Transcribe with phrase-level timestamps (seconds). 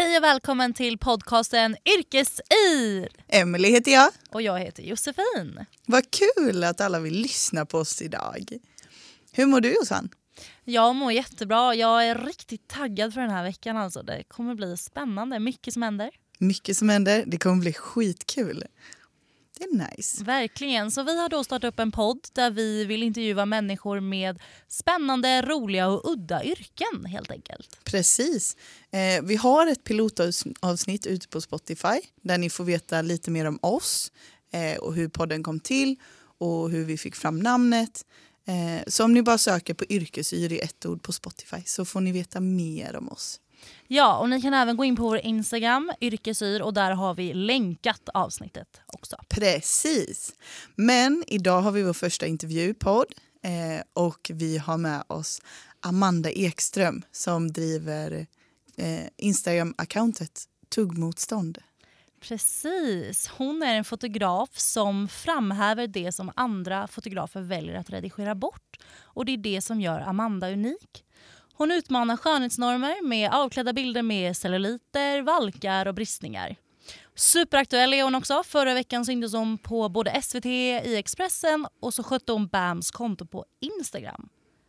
[0.00, 3.08] Hej och välkommen till podcasten Yrkesir!
[3.28, 4.10] Emelie heter jag.
[4.30, 5.66] Och jag heter Josefin.
[5.86, 8.58] Vad kul att alla vill lyssna på oss idag.
[9.32, 10.08] Hur mår du Jossan?
[10.64, 11.74] Jag mår jättebra.
[11.74, 13.76] Jag är riktigt taggad för den här veckan.
[13.76, 14.02] Alltså.
[14.02, 15.38] Det kommer bli spännande.
[15.38, 16.10] Mycket som händer.
[16.38, 17.24] Mycket som händer.
[17.26, 18.64] Det kommer bli skitkul.
[19.60, 20.24] Det är nice.
[20.24, 20.90] Verkligen.
[20.90, 24.38] Så vi har då startat upp en podd där vi vill intervjua människor med
[24.68, 27.84] spännande, roliga och udda yrken helt enkelt.
[27.84, 28.56] Precis.
[28.90, 33.58] Eh, vi har ett pilotavsnitt ute på Spotify där ni får veta lite mer om
[33.62, 34.12] oss
[34.52, 35.96] eh, och hur podden kom till
[36.38, 38.04] och hur vi fick fram namnet.
[38.46, 42.00] Eh, så om ni bara söker på yrkesyr i ett ord på Spotify så får
[42.00, 43.40] ni veta mer om oss.
[43.86, 47.34] Ja, och ni kan även gå in på vår Instagram, yrkesyr, och där har vi
[47.34, 49.16] länkat avsnittet också.
[49.28, 50.34] Precis.
[50.74, 53.06] Men idag har vi vår första intervjupodd
[53.42, 55.42] eh, och vi har med oss
[55.80, 58.26] Amanda Ekström som driver
[58.76, 61.58] eh, Instagram-accountet Tuggmotstånd.
[62.20, 63.28] Precis.
[63.28, 68.76] Hon är en fotograf som framhäver det som andra fotografer väljer att redigera bort.
[69.00, 71.04] Och Det är det som gör Amanda unik.
[71.60, 76.56] Hon utmanar skönhetsnormer med avklädda bilder med celluliter, valkar och bristningar.
[77.14, 78.42] Superaktuell är hon också.
[78.46, 83.26] Förra veckan syntes hon på både SVT, i Expressen och så skötte hon Bams konto
[83.26, 84.28] på Instagram.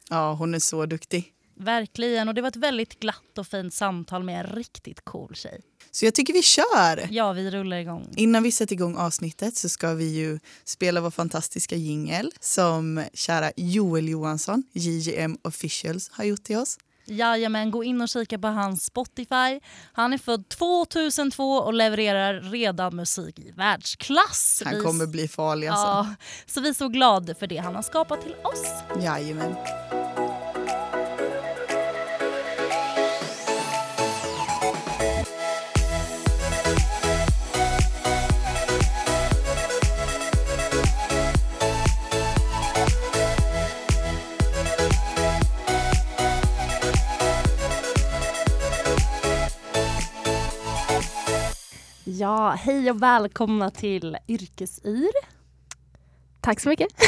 [0.09, 1.33] Ja, hon är så duktig.
[1.61, 2.27] Verkligen.
[2.27, 5.61] Och Det var ett väldigt glatt och fint samtal med en riktigt cool tjej.
[5.91, 7.07] Så jag tycker vi kör!
[7.11, 8.13] Ja, vi rullar igång.
[8.15, 13.51] Innan vi sätter igång avsnittet så ska vi ju spela vår fantastiska jingel som kära
[13.55, 16.77] Joel Johansson, JJM Officials, har gjort till oss.
[17.05, 19.59] Jajamän, gå in och kika på hans Spotify.
[19.93, 24.63] Han är född 2002 och levererar redan musik i världsklass.
[24.65, 25.85] Han kommer bli farlig alltså.
[25.85, 29.03] Ja, så vi är så glada för det han har skapat till oss.
[29.03, 29.55] Jajamän.
[52.21, 55.11] Ja, hej och välkomna till Yrkesyr.
[56.41, 56.87] Tack så mycket.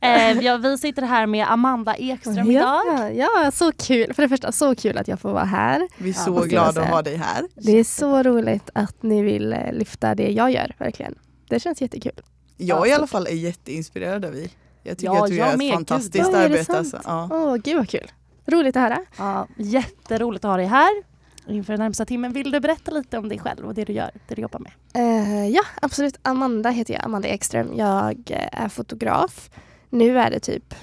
[0.00, 3.16] eh, ja, vi sitter här med Amanda Ekström ja, idag.
[3.16, 4.14] Ja, så kul.
[4.14, 5.88] För det första, så kul att jag får vara här.
[5.98, 7.48] Vi är så glada att ha dig här.
[7.54, 11.14] Det är så roligt att ni vill eh, lyfta det jag gör, verkligen.
[11.48, 12.20] Det känns jättekul.
[12.56, 14.50] Jag i alla fall är jätteinspirerad av dig.
[14.82, 15.72] Jag tycker ja, att du gör ett med.
[15.74, 16.78] fantastiskt Gud, arbete.
[16.78, 17.00] Alltså.
[17.04, 17.28] Ja.
[17.32, 18.10] Åh, gud vad kul.
[18.46, 18.98] Roligt att höra.
[19.18, 21.15] Ja, jätteroligt att ha dig här
[21.48, 22.32] inför den närmsta timmen.
[22.32, 24.72] Vill du berätta lite om dig själv och det du gör, det du jobbar med?
[24.96, 26.18] Uh, ja, absolut.
[26.22, 27.76] Amanda heter jag, Amanda Ekström.
[27.76, 29.50] Jag eh, är fotograf.
[29.90, 30.74] Nu är det typ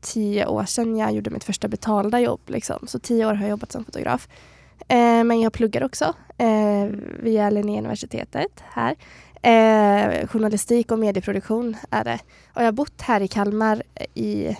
[0.00, 2.40] tio år sedan jag gjorde mitt första betalda jobb.
[2.46, 2.86] Liksom.
[2.86, 4.28] Så tio år har jag jobbat som fotograf.
[4.92, 8.96] Uh, men jag pluggar också uh, via Linnéuniversitetet här.
[10.26, 12.18] Journalistik och medieproduktion är det.
[12.54, 13.82] Och jag har bott här i Kalmar
[14.14, 14.56] i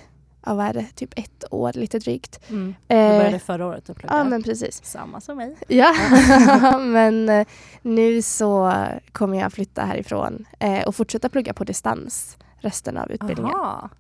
[0.46, 2.40] ja, vad är det, typ ett år lite drygt.
[2.50, 2.74] Mm.
[2.86, 4.16] Du började eh, förra året att plugga.
[4.16, 4.84] Ja men precis.
[4.84, 5.56] Samma som mig.
[5.68, 5.94] Ja,
[6.78, 7.46] men eh,
[7.82, 8.74] nu så
[9.12, 13.54] kommer jag flytta härifrån eh, och fortsätta plugga på distans resten av utbildningen.
[13.54, 13.90] Aha.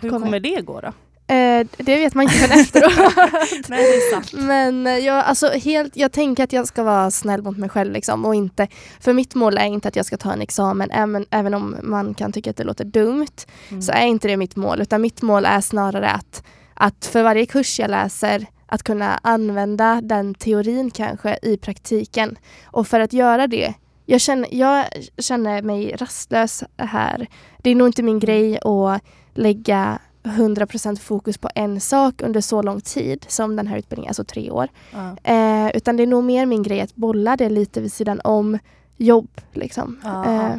[0.00, 0.92] Hur kommer, kommer det gå då?
[1.30, 2.92] Eh, det vet man inte förrän efteråt.
[3.68, 4.32] Nej, det är sant.
[4.32, 7.92] Men eh, jag, alltså, helt, jag tänker att jag ska vara snäll mot mig själv.
[7.92, 8.68] Liksom, och inte,
[9.00, 12.14] för mitt mål är inte att jag ska ta en examen, även, även om man
[12.14, 13.26] kan tycka att det låter dumt.
[13.68, 13.82] Mm.
[13.82, 14.80] Så är inte det mitt mål.
[14.80, 16.42] Utan mitt mål är snarare att,
[16.74, 22.38] att för varje kurs jag läser att kunna använda den teorin kanske i praktiken.
[22.64, 23.74] Och för att göra det
[24.06, 24.84] jag känner, jag
[25.18, 27.26] känner mig rastlös här.
[27.62, 29.02] Det är nog inte min grej att
[29.34, 34.24] lägga 100% fokus på en sak under så lång tid som den här utbildningen, alltså
[34.24, 34.68] tre år.
[34.94, 35.34] Uh.
[35.34, 38.58] Eh, utan det är nog mer min grej att bolla det lite vid sidan om
[38.96, 39.30] jobb.
[39.52, 40.00] Liksom.
[40.04, 40.44] Uh.
[40.44, 40.56] Eh,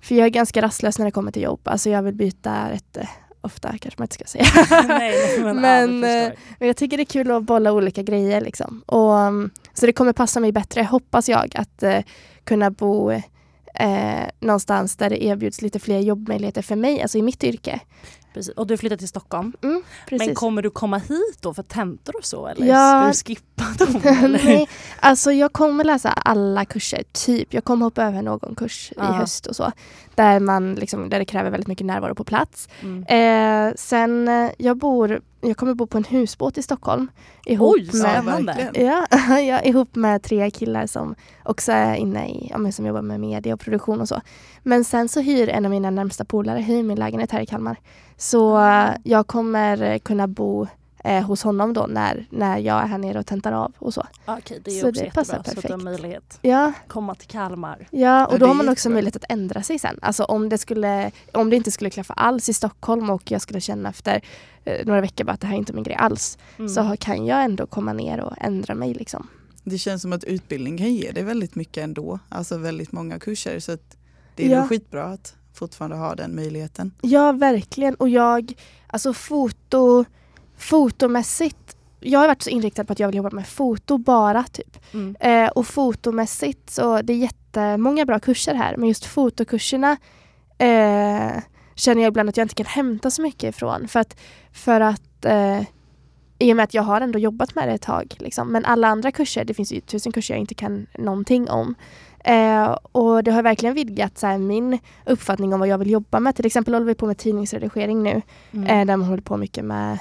[0.00, 1.60] för jag är ganska rastlös när det kommer till jobb.
[1.64, 3.08] Alltså jag vill byta rätt eh,
[3.40, 4.44] ofta kanske man inte ska säga.
[4.88, 8.40] Nej, men, men, ja, eh, men, jag tycker det är kul att bolla olika grejer.
[8.40, 8.82] Liksom.
[8.86, 11.98] Och, um, så det kommer passa mig bättre, hoppas jag, att uh,
[12.44, 13.10] kunna bo
[13.74, 17.80] eh, någonstans där det erbjuds lite fler jobbmöjligheter för mig, alltså i mitt yrke.
[18.34, 18.54] Precis.
[18.54, 19.52] Och du flyttar till Stockholm.
[19.62, 22.46] Mm, men kommer du komma hit då för tentor och så?
[22.46, 23.12] Eller ja.
[23.12, 24.00] ska du skippa dem?
[24.44, 24.68] Nej,
[25.00, 27.54] alltså jag kommer läsa alla kurser, typ.
[27.54, 29.14] Jag kommer hoppa över någon kurs Aha.
[29.14, 29.72] i höst och så.
[30.14, 32.68] Där, man liksom, där det kräver väldigt mycket närvaro på plats.
[32.82, 33.68] Mm.
[33.68, 37.10] Eh, sen, eh, jag bor jag kommer bo på en husbåt i Stockholm.
[37.46, 39.06] Ihop Oj, med, ja,
[39.40, 41.14] ja, ihop med tre killar som
[41.44, 44.20] också är inne i, ja, som jobbar med media och produktion och så.
[44.62, 47.76] Men sen så hyr en av mina närmsta polare hyr min lägenhet här i Kalmar.
[48.16, 49.00] Så mm.
[49.04, 50.66] jag kommer kunna bo
[51.04, 54.06] eh, hos honom då när, när jag är här nere och tentar av och så.
[54.26, 55.84] Okej, det är Så också det passar jättebra så att du har perfekt.
[55.84, 57.88] möjlighet Ja, att komma till Kalmar.
[57.90, 58.94] ja och då har man också jättebra.
[58.94, 59.98] möjlighet att ändra sig sen.
[60.02, 63.60] Alltså om det, skulle, om det inte skulle klaffa alls i Stockholm och jag skulle
[63.60, 64.20] känna efter
[64.64, 66.68] eh, några veckor bara att det här är inte min grej alls Mm.
[66.68, 69.26] så kan jag ändå komma ner och ändra mig liksom.
[69.64, 72.18] Det känns som att utbildning kan ge dig väldigt mycket ändå.
[72.28, 73.60] Alltså väldigt många kurser.
[73.60, 73.96] Så att
[74.34, 74.58] det är Ja.
[74.60, 76.92] nog skitbra att fortfarande ha den möjligheten.
[77.00, 77.94] Ja, verkligen.
[77.94, 78.52] Och jag,
[78.86, 80.04] alltså foto,
[80.60, 84.78] fotomässigt, jag har varit så inriktad på att jag vill jobba med foto bara typ.
[84.94, 85.16] Mm.
[85.20, 89.96] Eh, och fotomässigt så det är jättemånga bra kurser här men just fotokurserna
[90.58, 91.42] eh,
[91.74, 93.88] känner jag ibland att jag inte kan hämta så mycket ifrån.
[93.88, 94.20] För att,
[94.52, 95.60] för att eh,
[96.38, 98.14] i och med att jag har ändå jobbat med det ett tag.
[98.18, 98.48] Liksom.
[98.48, 101.74] Men alla andra kurser, det finns ju tusen kurser jag inte kan någonting om.
[102.24, 106.20] Eh, och det har verkligen vidgat så här, min uppfattning om vad jag vill jobba
[106.20, 106.36] med.
[106.36, 108.22] Till exempel håller vi på med tidningsredigering nu.
[108.52, 108.66] Mm.
[108.66, 109.98] Eh, där man håller på mycket med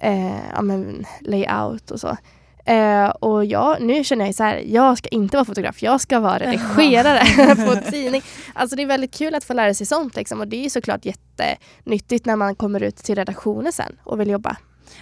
[0.00, 2.16] eh, ja, men layout och så.
[2.64, 6.20] Eh, och jag, nu känner jag så här, jag ska inte vara fotograf, jag ska
[6.20, 8.22] vara redigerare på tidning.
[8.52, 11.04] Alltså det är väldigt kul att få lära sig sånt liksom, och det är såklart
[11.04, 14.56] jättenyttigt när man kommer ut till redaktionen sen och vill jobba.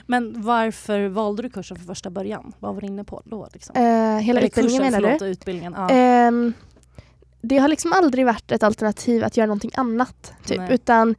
[0.06, 2.53] Men varför valde du kursen för första början?
[2.59, 3.49] Vad var du inne på då?
[3.53, 3.77] Liksom?
[3.77, 5.27] Eh, hela Eller utbildningen kursen, menar du?
[5.27, 5.75] utbildningen.
[5.77, 5.91] Ja.
[5.91, 6.53] Ehm,
[7.41, 10.33] det har liksom aldrig varit ett alternativ att göra någonting annat.
[10.44, 10.59] Typ.
[10.59, 10.75] Nej.
[10.75, 11.15] Utan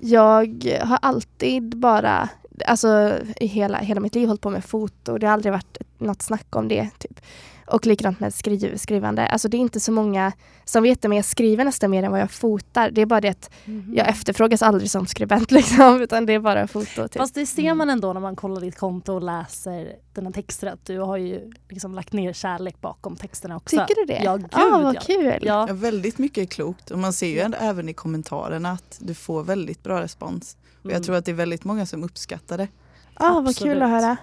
[0.00, 2.28] jag har alltid bara,
[2.66, 5.18] alltså i hela, hela mitt liv hållit på med foto.
[5.18, 6.88] Det har aldrig varit något snack om det.
[6.98, 7.20] Typ.
[7.66, 9.26] Och likadant med skriv, skrivande.
[9.26, 10.32] Alltså det är inte så många
[10.64, 12.90] som vet det, men jag skriver nästan mer än vad jag fotar.
[12.90, 13.94] Det är bara det att Mhm.
[13.96, 17.08] jag efterfrågas aldrig som skribent liksom, utan det är bara foto.
[17.08, 17.16] Typ.
[17.16, 20.86] Fast det ser man ändå när man kollar ditt konto och läser dina texter att
[20.86, 23.76] du har ju liksom lagt ner kärlek bakom texterna också.
[23.76, 24.20] Tycker du det?
[24.24, 25.00] Ja, gud ah, vad ja.
[25.00, 25.38] kul!
[25.42, 25.64] Ja.
[25.68, 29.14] Ja, väldigt mycket är klokt och man ser ju ändå även i kommentarerna att du
[29.14, 30.56] får väldigt bra respons.
[30.80, 30.94] Och Mm.
[30.94, 32.68] jag tror att det är väldigt många som uppskattar det.
[33.14, 33.72] Ah, vad Absolut.
[33.72, 34.16] kul att höra.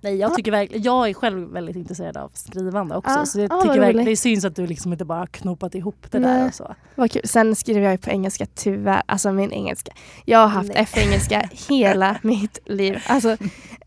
[0.00, 3.18] Nej, jag, tycker verkligen, jag är själv väldigt intresserad av skrivande också.
[3.18, 5.26] Ah, så jag ah, vad tycker verkligen, det syns att du liksom inte bara har
[5.26, 6.38] knopat ihop det Nej.
[6.40, 6.48] där.
[6.48, 6.74] Och så.
[6.94, 7.22] Vad kul.
[7.24, 9.02] Sen skriver jag på engelska tyvärr.
[9.06, 9.92] Alltså min engelska.
[10.24, 10.70] Jag har haft.
[10.74, 12.98] F-engelska hela mitt liv.
[13.06, 13.30] Alltså,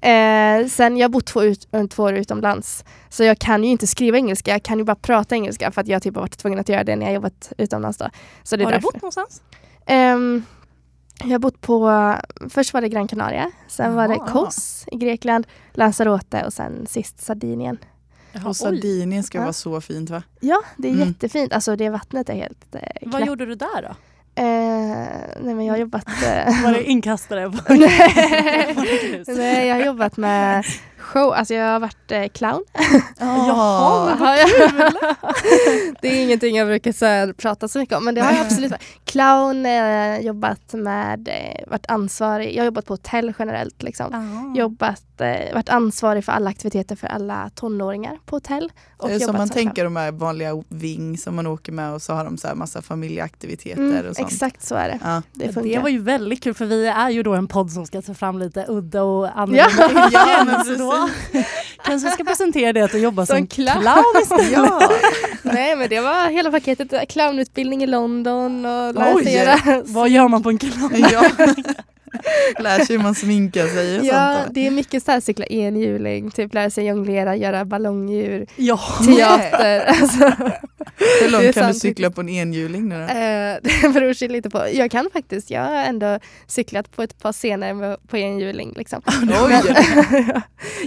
[0.01, 2.85] eh, sen jag har bott två, ut, två år utomlands.
[3.09, 4.51] Så jag kan ju inte skriva engelska.
[4.51, 6.83] Jag kan ju bara prata engelska för att jag typ har varit tvungen att göra
[6.83, 7.97] det när jag jobbat utomlands.
[7.97, 8.09] Då.
[8.43, 8.91] Så det är Har du därför.
[8.93, 9.41] bott någonstans?
[9.85, 10.43] Ehm,
[11.23, 12.15] jag har bott på,
[12.49, 14.15] först var det Gran Canaria, sen var det.
[14.17, 17.77] Kos i Grekland, Lanzarote och sen sist Sardinien.
[18.31, 18.55] Jaha, Och.
[18.57, 19.41] Sardinien ska Ja.
[19.41, 20.23] vara så fint va?
[20.39, 21.07] Ja, det är Mm.
[21.07, 21.53] jättefint.
[21.53, 23.95] Alltså det vattnet är helt eh, Vad gjorde du där då?
[24.35, 24.43] Eh,
[25.41, 26.07] nej men jag har jobbat...
[26.07, 27.51] Eh, Var det inkastare?
[27.67, 29.23] På Nej.
[29.27, 30.65] Nej, jag har jobbat med
[30.97, 31.33] show.
[31.33, 32.63] Alltså jag har varit eh, clown.
[33.19, 34.49] Jaha, men Har jag-
[36.01, 38.05] det är ingenting jag brukar så här, prata så mycket om.
[38.05, 38.83] Men det har jag absolut varit.
[39.05, 42.55] Clown, eh, jobbat med, eh, varit ansvarig.
[42.55, 43.83] Jag har jobbat på hotell generellt.
[43.83, 44.13] Liksom.
[44.13, 44.57] Ah.
[44.57, 48.71] Jobbat, eh, varit ansvarig för alla aktiviteter för alla tonåringar på hotell.
[48.97, 52.01] Och Det är som man tänker de här vanliga Wing som man åker med och
[52.01, 54.28] så har de så här massa familjeaktiviteter Mm, och sånt.
[54.33, 54.99] Exakt så är det.
[55.03, 55.21] Ja.
[55.33, 55.71] Det funkar.
[55.75, 58.13] Det var ju väldigt kul för vi är ju då en podd som ska ta
[58.13, 60.09] fram lite udda och annorlunda Ja.
[60.11, 61.09] Ja, men så då
[61.83, 63.81] kanske vi ska presentera det att du jobbar som, Som clown.
[63.81, 64.51] clown istället.
[64.51, 64.89] Ja.
[65.43, 67.09] Nej men det var hela paketet.
[67.09, 69.81] Clownutbildning i London och lära Oj.
[69.85, 71.05] Vad gör man på en clown?
[71.11, 71.23] ja.
[72.59, 74.55] Lär sig hur man sminkar sig och Ja, sånt.
[74.55, 78.79] Det är mycket så här cykla enhjuling, typ lära sig jonglera, göra ballongdjur, Ja.
[79.05, 79.85] teater.
[80.01, 80.31] alltså,
[81.21, 81.77] Hur långt kan du sant.
[81.77, 83.01] cykla på en enhjuling nu då?
[83.01, 84.65] eh, det beror sig lite på.
[84.73, 88.73] Jag kan faktiskt, jag har ändå cyklat på ett par scener på enhjuling.
[88.77, 89.01] Liksom.
[89.45, 89.75] Oj.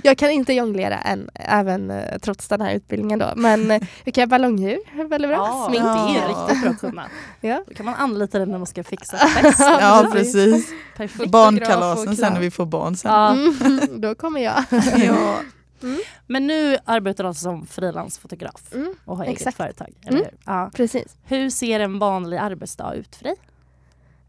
[0.02, 3.32] jag kan inte jonglera än, även eh, trots den här utbildningen då.
[3.36, 5.36] Men eh, jag kan göra ballongdjur, väldigt bra.
[5.38, 5.84] Ja, Smink.
[5.84, 6.28] det är Ja.
[6.28, 7.04] riktigt bra att kunna.
[7.40, 7.64] Ja.
[7.68, 9.58] Då kan man anlita den när man ska fixa fest.
[9.60, 10.68] Ja precis.
[10.96, 11.11] Perfekt.
[11.28, 13.10] Barnkalasen sen när vi får barn sen.
[13.12, 13.30] Ja.
[13.30, 14.64] Mm, då kommer jag.
[14.98, 15.40] Ja.
[16.26, 19.56] Men nu arbetar du alltså som frilansfotograf Mm, och har eget exakt.
[19.56, 19.88] företag.
[20.06, 20.30] Eller Mm.
[20.30, 20.38] hur?
[20.46, 20.70] Ja.
[20.74, 21.16] precis.
[21.24, 23.34] Hur ser en vanlig arbetsdag ut för dig?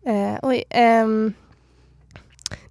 [0.06, 1.34] Eh, oj, ehm,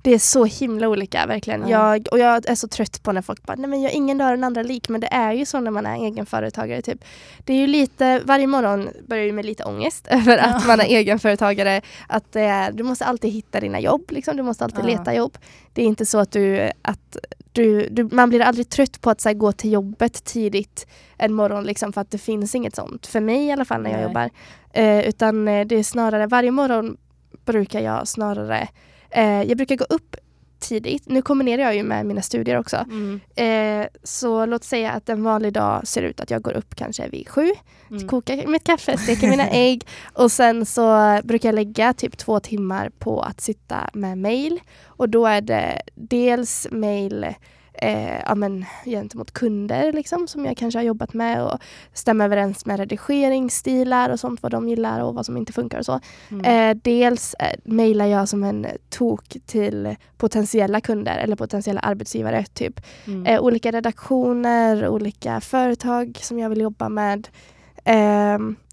[0.03, 1.69] det är så himla olika verkligen.
[1.69, 1.69] Ja.
[1.97, 4.19] Jag, och jag är så trött på när folk bara, nej men jag är ingen
[4.19, 4.89] dag den andra lik.
[4.89, 6.83] Men det är ju så när man är egenföretagare.
[6.83, 7.05] Typ.
[7.45, 10.67] Det är ju lite, varje morgon börjar ju med lite ångest över att Ja.
[10.67, 11.81] man är egenföretagare.
[12.09, 14.37] Att är, du måste alltid hitta dina jobb, liksom.
[14.37, 14.87] du måste alltid Ja.
[14.87, 15.39] leta jobb.
[15.73, 17.17] Det är inte så att du, att
[17.53, 21.33] du, du man blir aldrig trött på att så här, gå till jobbet tidigt en
[21.33, 23.07] morgon liksom, för att det finns inget sånt.
[23.07, 24.05] För mig i alla fall när jag Nej.
[24.07, 24.31] jobbar.
[24.73, 26.97] Eh, utan eh, det är snarare, varje morgon
[27.45, 28.69] brukar jag snarare,
[29.13, 30.17] eh, jag brukar gå upp
[30.61, 31.03] tidigt.
[31.07, 32.77] Nu kombinerar jag ju med mina studier också.
[32.77, 33.21] Mm.
[33.37, 37.09] Eh, så låt säga att en vanlig dag ser ut att jag går upp kanske
[37.09, 37.51] vid sju,
[37.91, 38.09] Mm.
[38.09, 42.91] kokar mitt kaffe, steker mina ägg och sen så brukar jag lägga typ två timmar
[42.99, 44.61] på att sitta med mail.
[44.87, 47.27] Och då är det dels mail
[47.75, 51.59] eh, ja, men, gentemot kunder liksom, som jag kanske har jobbat med och
[51.93, 55.85] stämma överens med redigeringsstilar och sånt, vad de gillar och vad som inte funkar och
[55.85, 56.01] så.
[56.31, 56.45] Mm.
[56.45, 62.45] Eh, dels eh, mejlar jag som en tok till potentiella kunder eller potentiella arbetsgivare.
[62.55, 62.81] Typ.
[63.07, 63.27] Mm.
[63.27, 67.29] Eh, olika redaktioner, olika företag som jag vill jobba med.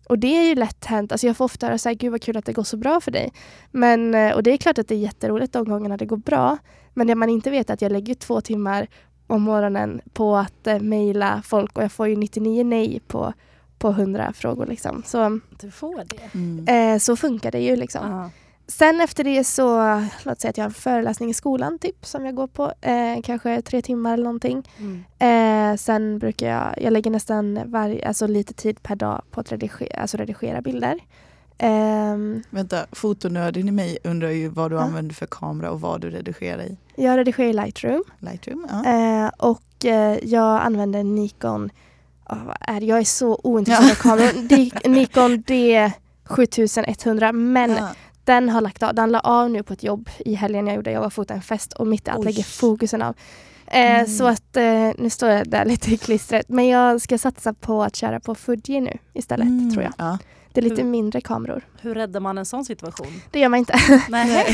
[0.09, 1.11] Och det är ju lätt hänt.
[1.11, 3.01] Alltså jag får ofta höra så här, gud vad kul att det går så bra
[3.01, 3.33] för dig.
[3.71, 6.57] Men, eh, och det är klart att det är jätteroligt de gångerna det går bra.
[6.93, 8.87] Men det man inte vet är att jag lägger två timmar
[9.27, 13.33] om morgonen på att eh, mejla folk och jag får ju 99 nej på,
[13.79, 14.65] på 100 frågor.
[14.65, 15.03] Liksom.
[15.05, 16.19] Så, Du får det.
[16.33, 16.93] Mm.
[16.93, 17.75] eh, så funkar det ju.
[17.75, 18.29] Liksom.
[18.69, 18.71] Ja.
[18.71, 19.79] Sen efter det så,
[20.23, 23.21] låt säga att jag har en föreläsning i skolan typ som jag går på, eh,
[23.23, 24.69] kanske tre timmar eller någonting.
[24.77, 25.03] Mm.
[25.73, 29.51] Eh, sen brukar jag, jag lägger nästan varje, alltså lite tid per dag på att
[29.51, 30.99] redigera, alltså redigera bilder.
[31.57, 34.81] Ehm, Vänta, fotonörden i mig undrar ju vad du Ja.
[34.81, 36.77] använder för kamera och vad du redigerar i.
[36.95, 38.67] jag redigerar i Lightroom Lightroom?
[38.69, 38.85] Ja.
[39.25, 41.69] eh, och eh, jag använder Nikon,
[42.29, 47.89] oh, är jag är så ointresserad av kameror, Nikon D7100 men Ja.
[48.29, 50.91] Den har lagt av, den la av nu på ett jobb i helgen jag gjorde,
[50.91, 53.15] jag var fota en fest och mitt i allt lägger fokusen av.
[53.67, 54.07] Eh, Mm.
[54.07, 56.49] Så att eh, nu står jag där lite i klistret.
[56.49, 59.93] Men jag ska satsa på att köra på Fuji nu istället Mm, tror jag.
[59.97, 60.17] Ja.
[60.53, 61.61] Det är lite Hur- mindre kameror.
[61.81, 63.21] Hur räddar man en sån situation?
[63.31, 63.73] Det gör man inte.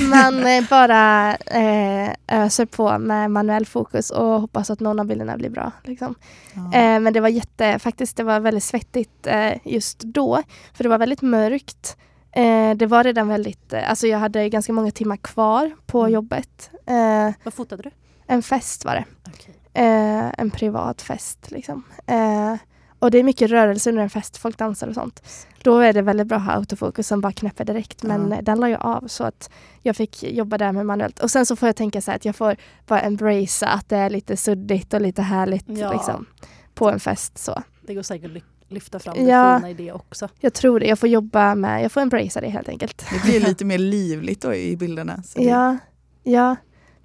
[0.10, 5.38] Man eh, bara eh, öser på med manuell fokus och hoppas att någon av bilderna
[5.38, 5.72] blir bra.
[5.84, 6.16] Liksom.
[6.54, 6.62] Ja.
[6.80, 10.42] Eh, men det var jätte, faktiskt det var väldigt svettigt eh, just då.
[10.74, 11.98] För det var väldigt mörkt.
[12.36, 16.14] Eh, det var redan väldigt, eh, alltså jag hade ganska många timmar kvar på Mm.
[16.14, 16.70] jobbet.
[16.86, 17.92] Eh, Vad fotade du?
[18.28, 19.06] en fest var det.
[19.28, 19.56] Okej.
[19.74, 21.84] Eh, en privat fest liksom.
[22.08, 22.56] Eh,
[23.00, 25.24] och det är mycket rörelse under en fest, folk dansar och sånt.
[25.64, 28.04] Då är det väldigt bra att ha autofokus som bara knäpper direkt.
[28.04, 29.50] Men eh, den la jag av så att
[29.82, 31.20] jag fick jobba där med manuellt.
[31.20, 32.56] Och sen så får jag tänka så här att jag får
[32.88, 35.94] bara embracea att det är lite suddigt och lite härligt Ja.
[35.94, 36.26] liksom,
[36.74, 37.38] på en fest.
[37.38, 37.64] Så.
[37.82, 38.32] Det går säkert
[38.76, 39.44] lyfta fram Ja.
[39.54, 40.30] det fina i det också.
[40.40, 40.86] Jag tror det.
[40.88, 43.06] Jag får jobba med, jag får embracea det helt enkelt.
[43.14, 45.24] Det blir lite mer livligt då i bilderna.
[45.24, 45.78] Så det- Ja,
[46.24, 46.56] ja,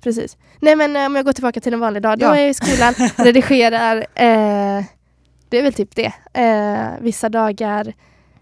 [0.02, 0.36] precis.
[0.60, 2.18] Nej men eh, om jag går tillbaka till en vanlig dag.
[2.18, 2.36] Då Ja.
[2.36, 3.96] är jag i skolan, redigerar.
[3.96, 4.84] Eh,
[5.48, 6.12] det är väl typ det.
[6.40, 7.92] Eh, vissa dagar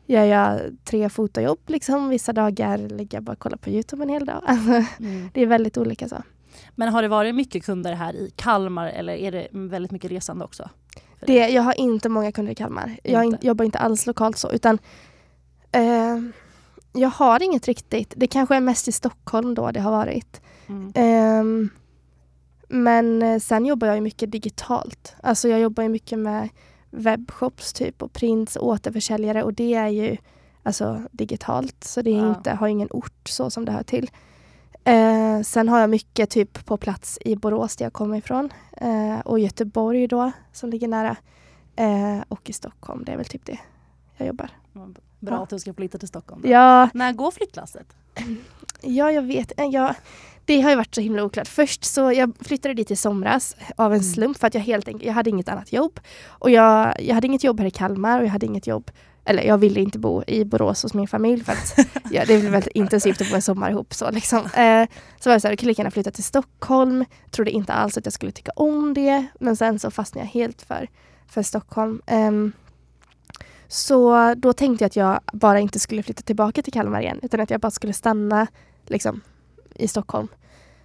[0.06, 1.58] gör jag tre fotojobb.
[1.66, 2.08] Liksom.
[2.08, 4.42] Vissa dagar ligger jag bara och kollar på Youtube en hel dag.
[4.46, 5.30] Alltså, Mm.
[5.34, 6.22] det är väldigt olika så.
[6.74, 10.44] Men har det varit mycket kunder här i Kalmar eller är det väldigt mycket resande
[10.44, 10.68] också?
[11.26, 12.96] Det, jag har inte många kunder i Kalmar.
[13.04, 13.36] Jag Inte.
[13.42, 14.50] in, jobbar inte alls lokalt så.
[14.50, 14.78] Utan
[15.72, 16.18] eh,
[16.92, 18.12] jag har inget riktigt.
[18.16, 20.40] Det kanske är mest i Stockholm då det har varit.
[20.68, 20.92] Mm.
[20.94, 21.68] Ehm,
[22.68, 25.14] men eh, sen jobbar jag ju mycket digitalt.
[25.22, 26.48] Alltså jag jobbar ju mycket med
[26.90, 30.16] webbshops typ och prints och återförsäljare och det är ju
[30.62, 32.28] alltså digitalt så det Ja.
[32.28, 34.10] inte, har ingen ort så som det hör till.
[34.88, 39.18] Eh, sen har jag mycket typ på plats i Borås där jag kommer ifrån eh,
[39.24, 41.16] och Göteborg då som ligger nära
[41.76, 43.04] eh, och i Stockholm.
[43.04, 43.58] Det är väl typ det
[44.16, 44.50] jag jobbar.
[45.20, 45.42] Bra Ja.
[45.42, 46.42] att du ska flytta till Stockholm.
[46.42, 46.48] då.
[46.48, 47.86] Ja, När går flyttlasset?
[48.82, 49.60] Ja, jag vet.
[49.60, 49.94] Eh, Jag,
[50.44, 51.48] det har ju varit så himla oklart.
[51.48, 54.12] Först så jag flyttade dit i somras av en Mm.
[54.12, 56.00] slump för att jag helt enkelt, jag hade inget annat jobb.
[56.28, 58.90] Och jag, jag hade inget jobb här i Kalmar och jag hade inget jobb
[59.28, 61.78] eller jag ville inte bo i Borås hos min familj för att
[62.10, 63.94] ja, det blev väldigt intensivt att bo en sommar ihop.
[63.94, 64.38] Så, liksom.
[64.38, 64.88] eh,
[65.20, 67.04] så var det så här, jag kunde lika gärna flytta till Stockholm.
[67.30, 69.26] Trodde inte alls att jag skulle tycka om det.
[69.40, 70.88] Men sen så fastnade jag helt för,
[71.26, 72.02] för Stockholm.
[72.06, 72.52] Ehm,
[73.68, 77.40] så då tänkte jag att jag bara inte skulle flytta tillbaka till Kalmar igen utan
[77.40, 78.46] att jag bara skulle stanna
[78.86, 79.20] liksom,
[79.74, 80.28] i Stockholm.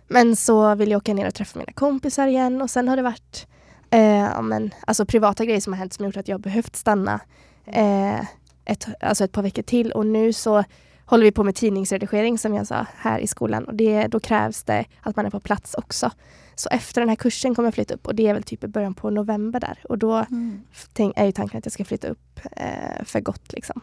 [0.07, 3.03] Men så ville jag åka ner och träffa mina kompisar igen och sen har det
[3.03, 3.47] varit
[3.89, 7.19] eh, men, alltså privata grejer som har hänt som gjort att jag behövt stanna
[7.65, 8.19] eh,
[8.65, 10.63] ett, alltså ett par veckor till och nu så
[11.05, 14.63] håller vi på med tidningsredigering som jag sa här i skolan och det, då krävs
[14.63, 16.11] det att man är på plats också.
[16.55, 18.67] Så efter den här kursen kommer jag flytta upp och det är väl typ i
[18.67, 20.61] början på november där och då Mm.
[20.93, 23.81] tänk, är ju tanken att jag ska flytta upp eh, för gott liksom.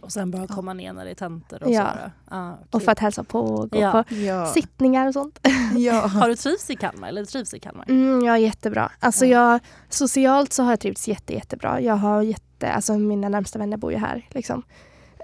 [0.00, 1.92] Och sen bara komma ner när det är tentor och Ja.
[1.92, 2.34] så.
[2.34, 2.64] Ah, okej.
[2.70, 4.04] Och för att hälsa på och gå Ja.
[4.08, 4.46] på Ja.
[4.46, 5.38] sittningar och sånt.
[5.76, 6.06] ja.
[6.06, 7.08] Har du trivs i Kalmar?
[7.08, 7.84] Eller trivs i Kalmar?
[7.88, 8.92] Mm, ja, jättebra.
[9.00, 9.52] Alltså Ja.
[9.52, 11.80] jag, socialt så har jag trivts jätte, jättebra.
[11.80, 14.26] Jag har jätte, alltså mina närmsta vänner bor ju här.
[14.30, 14.62] Liksom.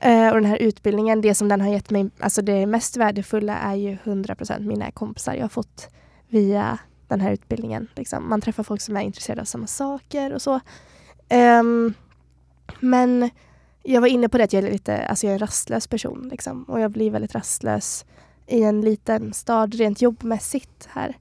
[0.00, 3.56] Eh, och den här utbildningen, det som den har gett mig, alltså det mest värdefulla
[3.56, 5.88] är ju 100% mina kompisar jag har fått
[6.28, 6.78] via
[7.08, 7.88] den här utbildningen.
[7.96, 8.28] Liksom.
[8.28, 10.60] Man träffar folk som är intresserade av samma saker och så.
[11.60, 11.94] Um,
[12.80, 13.30] men
[13.82, 16.28] jag var inne på det att jag är lite, alltså jag är en rastlös person
[16.30, 16.64] liksom.
[16.64, 18.04] Och jag blir väldigt rastlös
[18.46, 21.16] i en liten stad rent jobbmässigt här.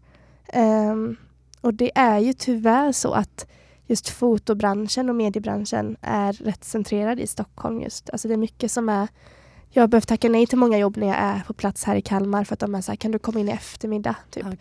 [0.92, 1.18] Um,
[1.62, 3.48] och det är ju tyvärr så att
[3.88, 8.10] just fotobranschen och mediebranschen är rätt centrerad i Stockholm just.
[8.10, 9.08] Alltså det är mycket som är
[9.70, 12.02] jag har behövt tacka nej till många jobb när jag är på plats här i
[12.02, 14.16] Kalmar för att de är så här, kan du komma in i eftermiddag?
[14.30, 14.46] Typ.
[14.46, 14.52] Och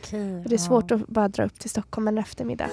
[0.49, 0.97] det är svårt ja.
[0.97, 2.71] att bara dra upp till Stockholm en eftermiddag.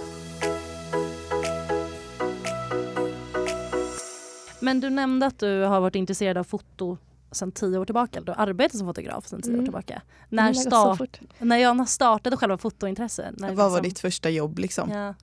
[4.60, 6.98] Men du nämnde att du har varit intresserad av foto
[7.32, 8.22] sedan tio år tillbaka.
[8.22, 9.66] Du arbetar som fotograf sedan tio år Mm.
[9.66, 10.02] tillbaka.
[10.30, 13.40] Det När, start, när jag startade själva fotointresset?
[13.40, 14.92] När Vad var liksom- ditt första jobb liksom?
[14.92, 15.14] Ja.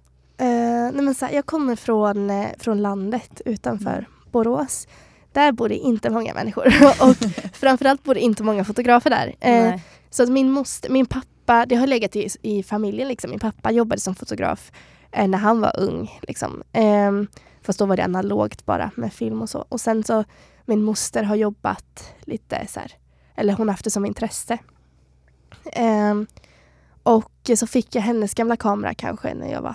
[0.40, 4.04] Eh, nej men så här, jag kommer från, eh, från landet utanför Mm.
[4.32, 4.88] Borås.
[5.32, 6.66] Där bor det inte många människor
[7.00, 7.16] och
[7.52, 9.34] framförallt bor det inte många fotografer där.
[9.40, 9.80] Eh,
[10.10, 13.30] så att min, moster, min pappa, det har legat i, i familjen liksom.
[13.30, 14.72] Min pappa jobbade som fotograf
[15.12, 16.18] eh, när han var ung.
[16.22, 16.62] Liksom.
[16.72, 17.12] Eh,
[17.62, 19.64] fast då var det analogt bara med film och så.
[19.68, 20.24] Och sen så
[20.64, 22.92] min moster har jobbat lite så här,
[23.36, 24.58] eller hon har haft det som intresse.
[25.72, 26.14] Eh,
[27.02, 29.74] och så fick jag hennes gamla kamera kanske när jag var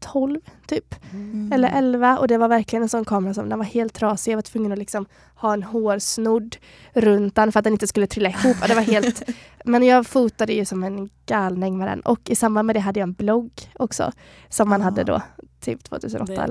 [0.00, 0.94] 12 typ.
[1.12, 1.52] Mm.
[1.52, 4.32] Eller 11 och det var verkligen en sån kamera som den var helt trasig.
[4.32, 6.56] Jag var tvungen att liksom ha en hårsnodd
[6.92, 8.56] runt den för att den inte skulle trilla ihop.
[8.68, 9.22] Det var helt...
[9.64, 13.00] Men jag fotade ju som en galning med den och i samband med det hade
[13.00, 14.12] jag en blogg också
[14.48, 14.84] som man Ah.
[14.84, 15.22] hade då
[15.60, 16.44] typ 2008 Det är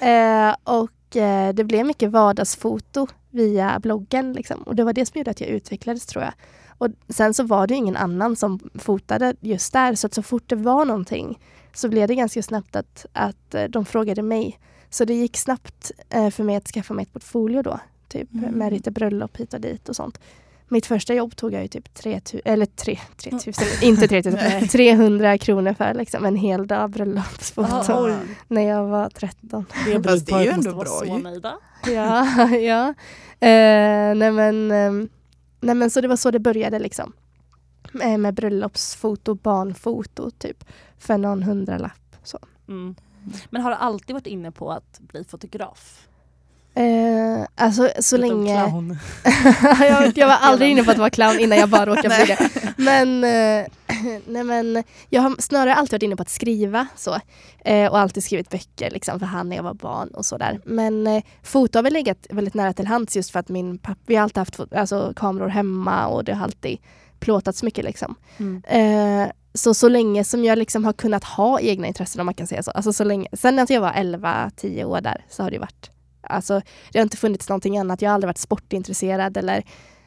[0.00, 4.62] eller eh, Och eh, det blev mycket vardagsfoto via bloggen liksom.
[4.62, 6.32] och det var det som gjorde att jag utvecklades tror jag.
[6.78, 10.22] Och sen så var det ju ingen annan som fotade just där så att så
[10.22, 11.38] fort det var någonting
[11.74, 14.58] så blev det ganska snabbt att, att eh, de frågade mig.
[14.90, 17.80] Så det gick snabbt eh, för mig att skaffa mig ett portfolio då.
[18.08, 18.50] Typ Mm.
[18.54, 20.20] med lite bröllop hit och dit och sånt.
[20.68, 24.68] Mitt första jobb tog jag ju typ 3000, eller 3, 3000, inte 3000, Nej.
[24.68, 28.14] 300 kronor för liksom en hel dag bröllopsfoto Ja, oj.
[28.48, 29.66] när jag var 13.
[29.86, 31.40] Det Fast det är ju ändå bra ju.
[31.94, 32.88] Ja, ja.
[33.48, 35.08] Eh, nej, men, ehm,
[35.66, 37.12] nej men så det var så det började liksom.
[38.02, 40.64] Eh, med bröllopsfoto, barnfoto typ.
[40.98, 42.16] För någon hundralapp.
[42.22, 42.38] Så.
[42.68, 42.94] Mm.
[43.50, 46.08] Men har du alltid varit inne på att bli fotograf?
[46.76, 48.64] Eh, alltså så Utom länge...
[48.64, 48.98] clown.
[49.80, 52.72] jag, jag var aldrig inne på att vara clown innan jag bara råkade bli det.
[52.76, 53.66] Men, eh,
[54.26, 57.20] nej men jag har snarare alltid varit inne på att skriva så.
[57.64, 60.60] Eh, och alltid skrivit böcker liksom, för han när jag var barn och sådär.
[60.64, 64.00] Men eh, foto har väl legat väldigt nära till hands just för att min pappa,
[64.06, 66.78] vi har alltid haft alltså, kameror hemma och det har alltid
[67.18, 68.14] plåtats mycket liksom.
[68.36, 68.62] Mm.
[68.68, 72.46] Eh, så så länge som jag liksom har kunnat ha egna intressen om man kan
[72.46, 72.70] säga så.
[72.70, 75.90] Alltså så länge, sen att jag var 11-10 år där så har det varit
[76.26, 76.60] Alltså,
[76.92, 78.02] det har inte funnits någonting annat.
[78.02, 79.64] Jag har aldrig varit sportintresserad eller,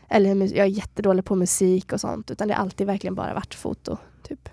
[0.10, 2.32] eller jag är jättedålig på musik och sånt.
[2.32, 3.98] Utan det har alltid verkligen bara varit foto.
[4.24, 4.50] Typ.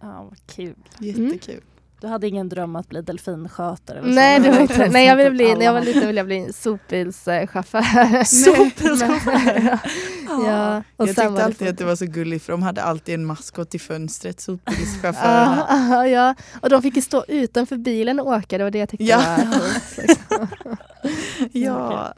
[0.00, 0.74] Ja, vad kul.
[0.98, 1.62] Jättekul.
[2.00, 3.98] Du hade ingen dröm att bli delfinskötare?
[3.98, 4.42] Eller Nej, så?
[4.42, 6.52] det var inte, nej, jag ville bli, när jag var alla liten ville jag bli
[6.52, 8.24] sopbilschaufför.
[8.44, 9.62] Sopbilschaufför?
[10.28, 10.46] ja.
[10.46, 10.82] ja.
[10.96, 13.24] Och jag tyckte var alltid att det var så gulligt för de hade alltid en
[13.24, 15.66] maskot i fönstret, sopbilschaufförerna.
[15.90, 18.88] Ja, ja, och de fick ju stå utanför bilen och åka, det var det jag
[18.88, 19.18] tyckte Ja.
[19.18, 20.48] var liksom.
[21.52, 22.14] Ja.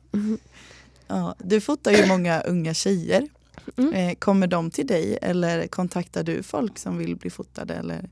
[1.08, 1.34] ja.
[1.38, 3.28] Du fotar ju många unga tjejer.
[3.76, 3.94] Mm.
[3.94, 7.74] Eh, kommer de till dig eller kontaktar du folk som vill bli fotade?
[7.74, 8.08] Eller,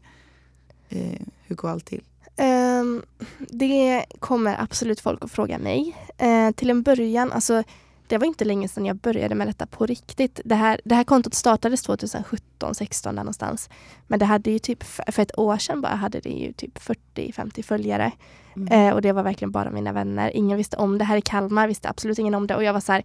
[0.88, 2.02] eh, hur går allt till?
[2.36, 3.02] Ehm,
[3.38, 5.96] det kommer absolut folk att fråga mig.
[6.18, 7.62] Eh, till en början, alltså
[8.08, 10.40] det var inte länge sedan jag började med detta på riktigt.
[10.44, 13.70] Det här, det här kontot startades 2017, 16 där någonstans.
[14.06, 17.62] Men det hade ju typ, för ett år sedan bara hade det ju typ 40-50
[17.62, 18.12] följare.
[18.56, 18.88] Mm.
[18.88, 20.36] Eh, och det var verkligen bara mina vänner.
[20.36, 21.04] Ingen visste om det.
[21.04, 22.56] Här i Kalmar visste absolut ingen om det.
[22.56, 23.04] Och jag var så här,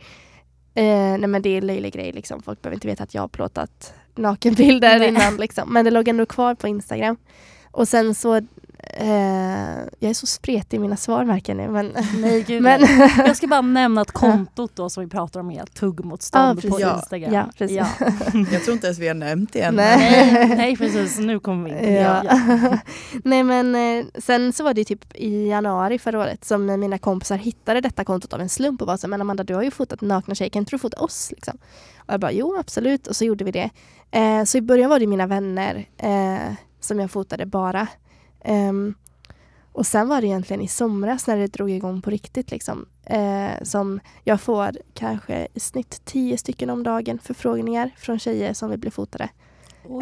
[0.74, 2.42] eh, nej men det är en löjlig grej liksom.
[2.42, 5.74] Folk behöver inte veta att jag har plåtat nakenbilder innan liksom.
[5.74, 7.18] Men det låg ändå kvar på Instagram.
[7.74, 11.68] Och sen så, eh, jag är så spretig i mina svar märker ni.
[11.68, 12.82] Men, Nej, gud men.
[13.18, 16.80] Jag ska bara nämna att kontot då som vi pratar om är tuggmotstånd Ja, på.
[16.80, 17.34] Instagram.
[17.34, 17.78] Ja, precis.
[17.78, 17.88] Ja.
[18.52, 19.76] Jag tror inte ens vi har nämnt det än.
[19.76, 20.56] Nej.
[20.58, 21.92] Nej, precis, nu kommer vi in det.
[21.92, 22.24] Ja.
[22.26, 22.78] Ja.
[23.24, 27.38] Nej men eh, sen så var det typ i januari förra året som mina kompisar
[27.38, 30.02] hittade detta kontot av en slump och var så men Amanda du har ju fotat
[30.02, 31.32] nakna tjejer, kan inte du fota oss?
[31.32, 31.58] Liksom.
[31.98, 33.70] Och jag bara jo absolut och så gjorde vi det.
[34.12, 36.54] Eh, så i början var det mina vänner eh,
[36.84, 37.88] som jag fotade bara.
[38.42, 38.94] Ehm,
[39.72, 42.86] och sen var det egentligen i somras när det drog igång på riktigt liksom.
[43.06, 48.70] Eh, som jag får kanske i snitt tio stycken om dagen förfrågningar från tjejer som
[48.70, 49.30] vill bli fotade.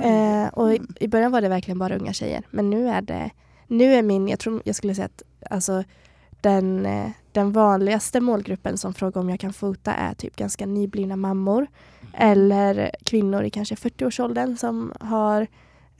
[0.04, 2.44] Eh, och i, i början var det verkligen bara unga tjejer.
[2.50, 3.30] Men nu är det,
[3.68, 5.84] nu är min, jag tror jag skulle säga att alltså,
[6.42, 11.16] den, eh, den vanligaste målgruppen som frågar om jag kan fota är typ ganska nyblivna
[11.16, 11.68] mammor.
[12.14, 15.48] Eller kvinnor i kanske 40-årsåldern som har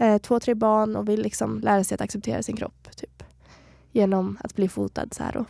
[0.02, 2.88] eh, två, tre barn och vill liksom lära sig att acceptera sin kropp.
[2.96, 3.24] Typ.
[3.92, 5.46] Genom att bli fotad så här då.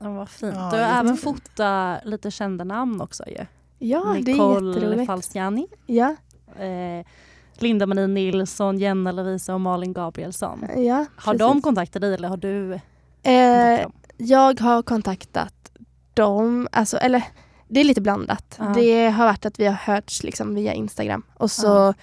[0.00, 0.54] Ja, vad fint.
[0.56, 3.46] Ja, du har även fotat lite kända namn också ju.
[3.78, 5.06] Ja, det är Nicole.
[5.06, 6.16] Falciani, Ja,
[6.58, 7.06] eh,
[7.54, 10.64] Linda Marie Nilsson, Jenna Lovisa och Malin Gabrielsson.
[10.76, 11.38] ja, Har precis.
[11.38, 12.80] de kontaktat dig eller har du
[13.22, 15.72] Eh, jag har kontaktat
[16.14, 17.24] dem, alltså, eller
[17.68, 18.56] det är lite blandat.
[18.58, 18.64] Ja.
[18.74, 21.94] Det har varit att vi har hörts liksom, via Instagram och så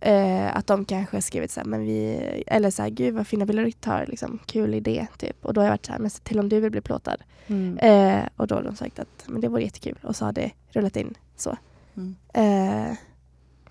[0.00, 3.26] eh, att de kanske har skrivit så här, men vi, eller så här, gud vad
[3.26, 5.06] fina bilder du tar, liksom, kul idé.
[5.18, 5.44] Typ.
[5.44, 7.22] Och då har jag varit så här, men se till om du vill bli plåtad.
[7.46, 7.78] Mm.
[7.78, 10.50] Eh, och då har de sagt att men det vore jättekul och så har det
[10.70, 11.56] rullat in så.
[11.96, 12.16] Mm.
[12.34, 12.96] Eh,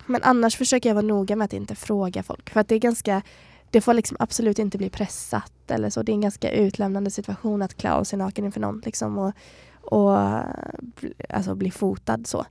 [0.06, 2.50] men annars försöker jag vara noga med att inte fråga folk.
[2.50, 3.22] För att det är ganska,
[3.70, 6.02] det får liksom absolut inte bli pressat eller så.
[6.02, 9.32] Det är en ganska utlämnande situation att klä av sig naken inför någon liksom och,
[9.80, 10.18] och
[11.28, 12.46] alltså bli fotad så.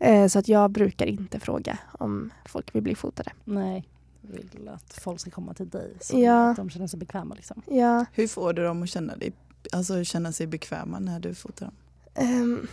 [0.00, 3.32] Eh, så att jag brukar inte fråga om folk vill bli fotade.
[3.44, 3.88] Nej,
[4.22, 6.50] jag vill att folk ska komma till dig så Ja.
[6.50, 7.34] att de känner sig bekväma.
[7.34, 7.62] Liksom.
[7.66, 9.32] Ja, Hur får du dem att känna, dig,
[9.72, 11.74] alltså, känna sig bekväma när du fotar dem?
[12.14, 12.66] Ehm,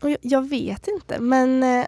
[0.00, 1.86] och jag, jag vet inte, men eh,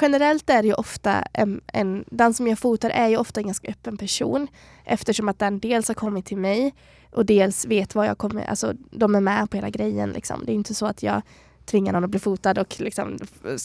[0.00, 3.46] generellt är det ju ofta en, en, den som jag fotar är ju ofta en
[3.46, 4.46] ganska öppen person
[4.84, 6.74] eftersom att den dels har kommit till mig
[7.12, 10.42] och dels vet vad jag kommer, alltså de är med på hela grejen liksom.
[10.46, 11.22] Det är inte så att jag
[11.70, 13.18] tvingar någon att bli fotad och liksom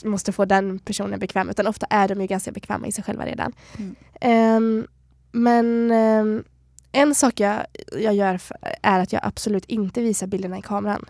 [0.04, 3.26] måste få den personen bekväm utan ofta är de ju ganska bekväma i sig själva
[3.26, 3.54] redan.
[3.78, 3.96] Mm.
[4.22, 4.88] Ehm,
[5.32, 6.44] men ehm,
[6.92, 7.66] en sak jag,
[7.98, 8.42] jag gör
[8.82, 11.06] är att jag absolut inte visar bilderna i kameran.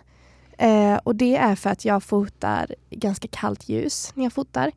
[0.58, 4.72] Eh, och det är för att jag fotar ganska kallt ljus när jag fotar.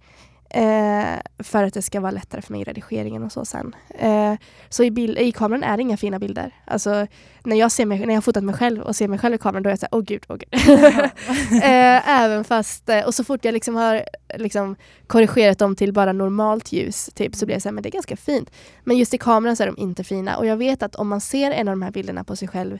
[0.49, 3.75] Eh, för att det ska vara lättare för mig i redigeringen och så sen.
[3.89, 4.33] Eh,
[4.69, 6.55] så i, bild, i kameran är det inga fina bilder.
[6.65, 7.07] Alltså
[7.43, 9.38] när jag, ser mig, när jag har fotat mig själv och ser mig själv i
[9.38, 10.49] kameran då är jag såhär, åh gud, åh gud.
[11.63, 14.03] eh, även fast, eh, och så fort jag liksom har
[14.35, 14.75] liksom
[15.07, 18.17] korrigerat dem till bara normalt ljus typ, så blir jag såhär, men det är ganska
[18.17, 18.51] fint.
[18.83, 20.38] Men just i kameran så är de inte fina.
[20.38, 22.79] Och jag vet att om man ser en av de här bilderna på sig själv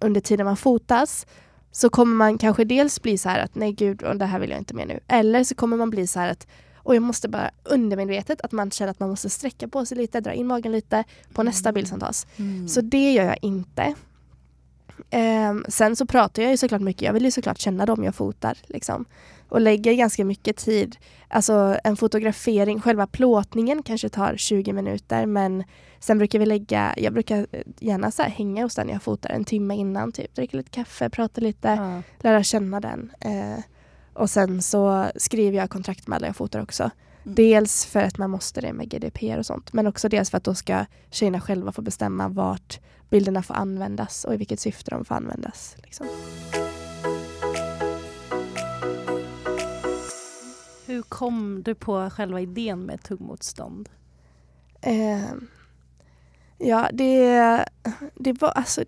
[0.00, 1.26] under tiden man fotas
[1.72, 4.58] så kommer man kanske dels bli så här att nej gud, det här vill jag
[4.58, 5.00] inte mer nu.
[5.08, 6.46] Eller så kommer man bli så här att
[6.82, 10.20] och jag måste bara undermedvetet att man känner att man måste sträcka på sig lite,
[10.20, 12.26] dra in magen lite på nästa bild som tas.
[12.36, 12.68] Mm.
[12.68, 13.94] Så det gör jag inte.
[15.10, 17.02] Ehm, sen så pratar jag ju såklart mycket.
[17.02, 18.58] Jag vill ju såklart känna dem jag fotar.
[18.66, 19.04] Liksom.
[19.48, 20.96] Och lägger ganska mycket tid.
[21.28, 25.64] Alltså en fotografering, själva plåtningen kanske tar 20 minuter men
[26.00, 27.46] sen brukar vi lägga, jag brukar
[27.78, 30.12] gärna så hänga hos den jag fotar en timme innan.
[30.12, 30.34] Typ.
[30.34, 32.02] Dricka lite kaffe, prata lite, Ja.
[32.18, 33.12] lära känna den.
[33.20, 33.58] Eh,
[34.14, 36.82] och sen så skriver jag kontrakt med alla jag fotar också.
[36.82, 37.34] Mm.
[37.34, 39.72] Dels för att man måste det med GDPR och sånt.
[39.72, 44.24] Men också dels för att då ska tjejerna själva få bestämma vart bilderna får användas
[44.24, 45.76] och i vilket syfte de får användas.
[45.82, 46.06] Liksom.
[50.86, 53.88] Hur kom du på själva idén med tuggmotstånd?
[54.80, 55.22] Eh,
[56.62, 57.64] ja, det,
[58.14, 58.84] det, var, alltså,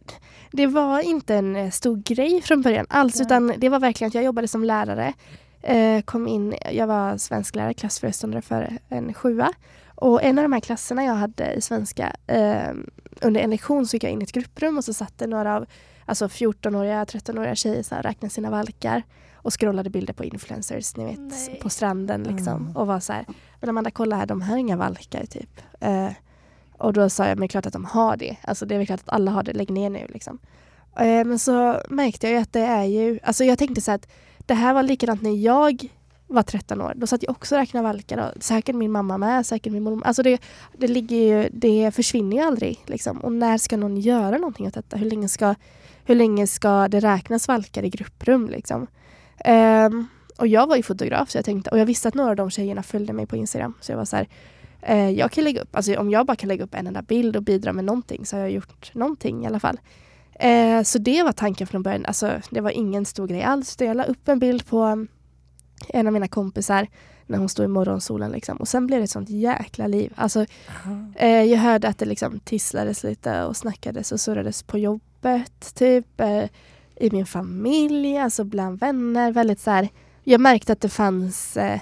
[0.52, 3.14] det var inte en eh, stor grej från början alls.
[3.16, 3.22] Nej.
[3.26, 5.12] Utan det var verkligen att jag jobbade som lärare.
[5.62, 9.52] Eh, kom in, jag var svensklärare, klassföreståndare för en sjua.
[9.94, 12.72] Och en av de här klasserna jag hade i svenska, eh,
[13.20, 15.56] under en lektion så gick jag in i ett grupprum och så satt det några
[15.56, 15.66] av
[16.06, 19.02] alltså 14-åriga, 13-åriga tjejer så här, räknade sina valkar
[19.34, 21.60] och scrollade bilder på influencers, ni vet, Nej.
[21.62, 22.62] på stranden liksom.
[22.62, 22.76] Mm.
[22.76, 23.26] Och var så här,
[23.60, 25.60] men Amanda kolla här, de här har inga valkar typ.
[25.80, 26.10] Eh,
[26.84, 28.36] och då sa jag, men det är klart att de har det.
[28.42, 30.38] Alltså det är väl klart att alla har det, lägg ner nu liksom.
[30.96, 34.08] Eh, men så märkte jag ju att det är ju, alltså jag tänkte så att
[34.38, 35.88] det här var likadant när jag
[36.26, 36.92] var 13 år.
[36.96, 38.18] Då satt jag också och räknade valkar.
[38.18, 40.06] Och säkert min mamma med, säkert min mormor.
[40.06, 40.42] Alltså det,
[40.72, 42.82] det, ligger ju, det försvinner ju aldrig.
[42.86, 43.18] Liksom.
[43.18, 44.96] Och när ska någon göra någonting åt detta?
[44.96, 45.54] Hur länge ska,
[46.04, 48.48] hur länge ska det räknas valkar i grupprum?
[48.48, 48.86] Liksom?
[49.44, 52.36] Um, och jag var ju fotograf så jag tänkte, och jag visste att några av
[52.36, 53.74] de tjejerna följde mig på Instagram.
[53.80, 54.28] Så jag var så här,
[54.86, 57.36] eh, jag kan lägga upp, alltså om jag bara kan lägga upp en enda bild
[57.36, 59.80] och bidra med någonting så har jag gjort någonting i alla fall.
[60.34, 62.06] Eh, så det var tanken från början.
[62.06, 63.76] Alltså, det var ingen stor grej alls.
[63.80, 65.08] Jag la upp en bild på um,
[65.88, 66.86] en av mina kompisar
[67.26, 68.30] när hon stod i morgonsolen.
[68.30, 68.56] Liksom.
[68.56, 70.12] Och sen blev det ett sånt jäkla liv.
[70.16, 70.46] Alltså,
[71.14, 75.74] eh, jag hörde att det liksom tisslades lite och snackades och surrades på jobbet.
[75.74, 76.44] Typ eh,
[76.96, 79.32] i min familj, alltså bland vänner.
[79.32, 79.88] Väldigt så här,
[80.24, 81.80] jag märkte att det fanns eh,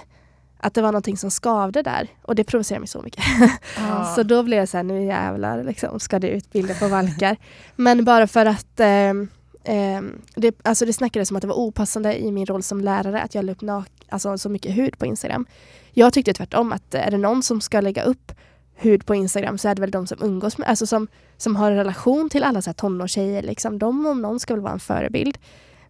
[0.63, 2.07] att det var någonting som skavde där.
[2.21, 3.23] Och det provocerade mig så mycket.
[3.77, 4.13] Ja.
[4.15, 7.37] Så då blev det så här, nu jävlar liksom, ska det ut bilder på valkar.
[7.75, 9.27] Men bara för att ehm,
[9.63, 13.21] ehm, det, alltså det snackades om att det var opassande i min roll som lärare
[13.21, 15.45] att jag la upp alltså så mycket hud på Instagram.
[15.91, 18.31] Jag tyckte tvärtom att är det någon som ska lägga upp
[18.75, 21.71] hud på Instagram så är det väl de som umgås med, alltså som, som har
[21.71, 23.41] en relation till alla så här tonårstjejer.
[23.41, 23.79] Liksom.
[23.79, 25.37] De om någon ska väl vara en förebild.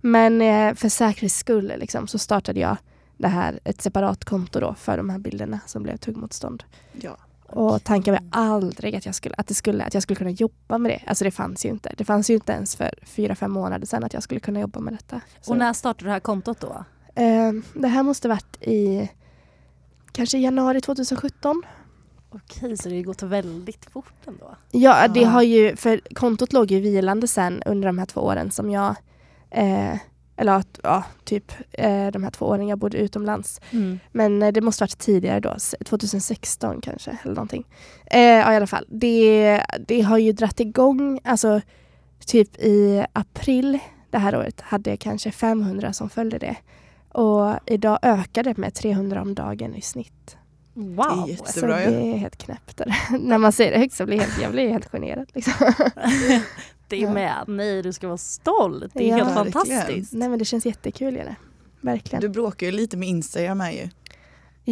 [0.02, 2.78] Men eh, för säkerhets skull liksom, så startade jag
[3.24, 6.64] det här, ett separat konto då för de här bilderna som blev tuggmotstånd.
[7.02, 7.18] Ja.
[7.50, 10.78] Och tanken var aldrig att jag, skulle, att, det skulle, att jag skulle kunna jobba
[10.78, 11.02] med det.
[11.08, 11.94] Alltså det fanns ju inte.
[11.98, 14.80] Det fanns ju inte ens för fyra, fem månader sedan att jag skulle kunna jobba
[14.80, 15.22] med detta.
[15.42, 16.84] Så, Och när startade det här kontot då?
[17.16, 19.10] eh, det här måste varit i
[20.12, 21.64] kanske januari 2017.
[22.30, 24.56] Okej, så det har gått väldigt fort ändå.
[24.72, 28.52] Ja, det har ju, för kontot låg ju vilande sen under de här två åren
[28.52, 28.96] som jag,
[29.52, 29.98] eh,
[30.44, 33.62] eller att, ja, typ eh, de här två åren jag bodde utomlands.
[34.12, 37.66] Men eh, det måste varit tidigare då, s- 2016 kanske eller någonting.
[38.06, 41.62] Eh, ja i alla fall, det, det har ju dratt igång, alltså
[42.26, 43.80] typ i april
[44.12, 46.56] det här året hade jag kanske 500 som följde det.
[47.12, 50.38] Och idag ökar det med 300 om dagen i snitt.
[50.74, 51.24] Wow!
[51.28, 51.74] Det är Så det
[52.14, 52.82] är helt knäppt.
[53.20, 55.30] När man säger det högt så blir jag helt, jag blir helt generad.
[55.34, 55.54] Liksom.
[56.94, 57.14] det är Ja.
[57.14, 57.44] med.
[57.48, 58.92] Nej, du ska vara stolt.
[58.94, 59.16] Det är Ja.
[59.26, 59.54] helt Verkligen.
[59.54, 60.14] fantastiskt.
[60.14, 61.16] Nej men det känns jättekul.
[61.16, 61.36] Gör det.
[61.82, 62.22] Verkligen.
[62.22, 63.90] Du bråkar ju lite med Instagram här ju.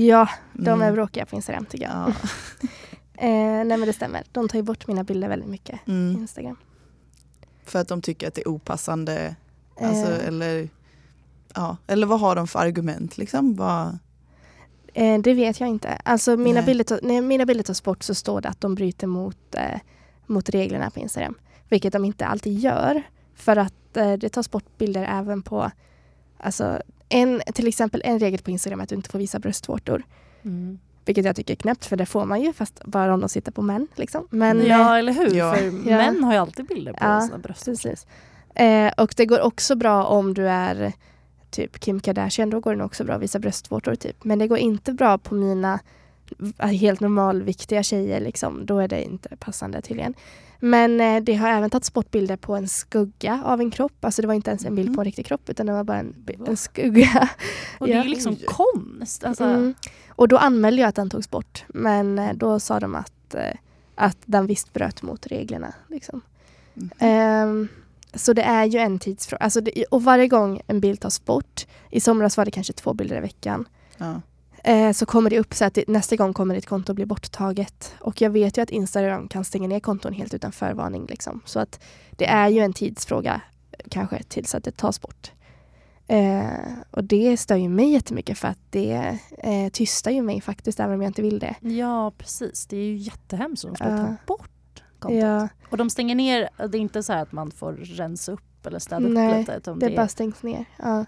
[0.08, 0.94] Ja, de är Mm.
[0.94, 1.94] bråkiga på Instagram tycker jag.
[1.94, 2.14] Ja.
[3.14, 3.28] Eh,
[3.66, 4.24] nej men det stämmer.
[4.32, 5.86] De tar ju bort mina bilder väldigt mycket.
[5.86, 6.22] på Mm.
[6.22, 6.58] Instagram.
[7.66, 9.36] För att de tycker att det är opassande.
[9.82, 10.70] Alltså, Eh, eller,
[11.56, 11.78] ja.
[11.88, 13.56] eller vad har de för argument liksom?
[13.56, 13.98] Vad,
[14.94, 15.90] Eh, det vet jag inte.
[16.06, 16.66] Alltså mina Nej.
[16.66, 19.80] bilder, när mina bilder tas bort så står det att de bryter mot, eh,
[20.26, 21.36] mot reglerna på Instagram.
[21.72, 23.04] Vilket de inte alltid gör.
[23.36, 25.72] För att eh, det tas bort bilder även på,
[26.38, 30.04] alltså en, till exempel en regel på Instagram är att du inte får visa bröstvårtor.
[30.44, 30.80] Mm.
[31.06, 33.52] Vilket jag tycker är knäppt för det får man ju fast bara om de sitter
[33.52, 33.88] på män.
[33.96, 34.28] Liksom.
[34.32, 35.36] Men, ja, eller hur?
[35.36, 35.54] Ja.
[35.54, 35.98] För Ja.
[35.98, 37.66] män har ju alltid bilder på Ja, sina bröst.
[37.66, 38.08] Precis.
[38.56, 40.94] Eh, och det går också bra om du är
[41.50, 44.24] typ Kim Kardashian, då går det också bra att visa bröstvårtor typ.
[44.24, 45.80] Men det går inte bra på mina
[46.60, 48.66] helt normalviktiga tjejer liksom.
[48.66, 50.14] Då är det inte passande tydligen.
[50.64, 54.06] Men eh, det har även tagits bort bilder på en skugga av en kropp.
[54.06, 55.98] Alltså det var inte ens en bild på en riktig kropp utan det var bara
[55.98, 56.16] en,
[56.48, 57.30] en skugga.
[57.80, 58.04] Och det är Ja.
[58.04, 59.24] ju liksom konst.
[59.24, 59.74] Alltså, Mm.
[60.10, 61.64] Och då anmälde jag att den togs bort.
[61.68, 63.56] Men eh, då sa de att, eh,
[63.96, 65.74] att den visst bröt mot reglerna.
[65.88, 66.22] Liksom.
[66.76, 66.90] Mm.
[67.00, 67.68] Ehm,
[68.14, 69.44] så det är ju en tidsfråga.
[69.44, 72.94] Alltså det, och varje gång en bild tas bort, i somras var det kanske två
[72.94, 74.22] bilder i veckan, ja.
[74.64, 77.96] Eh, så kommer det upp så att det, nästa gång kommer ditt konto bli borttaget.
[78.00, 81.06] Och jag vet ju att Instagram kan stänga ner konton helt utan förvarning.
[81.06, 81.42] Liksom.
[81.46, 81.80] Så att
[82.12, 85.32] det är ju en tidsfråga eh, kanske tills att det tas bort.
[86.08, 86.44] Eh,
[86.92, 90.96] och det stör ju mig jättemycket för att det eh, tystar ju mig faktiskt även
[90.96, 91.56] om jag inte vill det.
[91.62, 92.68] ja, precis.
[92.68, 93.98] Det är ju jättehemskt om de ska Ja.
[93.98, 95.22] ta bort kontot.
[95.22, 98.80] Ja, Och de stänger ner, det är inte så att man får rensa upp eller
[98.80, 99.54] städa upp Nej, lite.
[99.54, 100.66] Utan det det bara stängs ner.
[100.78, 101.06] Ja.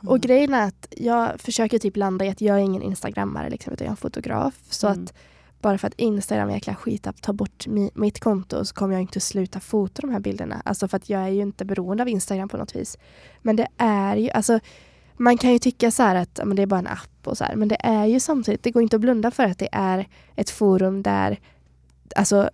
[0.00, 0.12] Mm.
[0.12, 3.72] Och grejen är att jag försöker typ landa i att jag är ingen instagrammare liksom,
[3.72, 4.54] utan jag är en fotograf.
[4.70, 5.04] Så Mm.
[5.04, 5.14] att
[5.60, 8.94] bara för att Instagram är jäkla skit att ta bort mi, mitt konto så kommer
[8.94, 10.62] jag inte sluta fota de här bilderna.
[10.64, 12.98] Alltså för att jag är ju inte beroende av Instagram på något vis.
[13.42, 14.60] Men det är ju, alltså
[15.16, 17.56] man kan ju tycka så att men det är bara en app och så här.
[17.56, 20.50] Men det är ju samtidigt, det går inte att blunda för att det är ett
[20.50, 21.40] forum där
[22.16, 22.50] alltså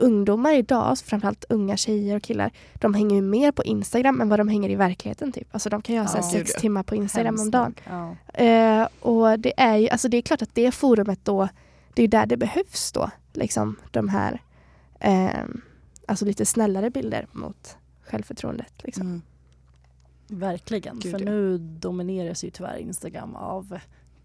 [0.00, 4.40] ungdomar idag, framförallt unga tjejer och killar, de hänger ju mer på Instagram än vad
[4.40, 5.32] de hänger i verkligheten.
[5.32, 5.48] Typ.
[5.50, 6.22] Alltså de kan här Ja.
[6.22, 7.74] sex timmar på Instagram om Hemskt dagen.
[7.90, 8.16] nog.
[8.38, 8.44] Ja.
[8.44, 11.48] Eh, och det är ju, alltså det är klart att det forumet då,
[11.94, 13.10] det är där det behövs då.
[13.32, 14.40] Liksom de här,
[15.00, 15.44] eh,
[16.08, 18.72] alltså lite snällare bilder mot självförtroendet.
[18.84, 19.06] Liksom.
[19.06, 19.22] Mm.
[20.28, 20.98] Verkligen.
[20.98, 21.24] Gud, För ja.
[21.30, 23.78] nu domineras ju tyvärr Instagram av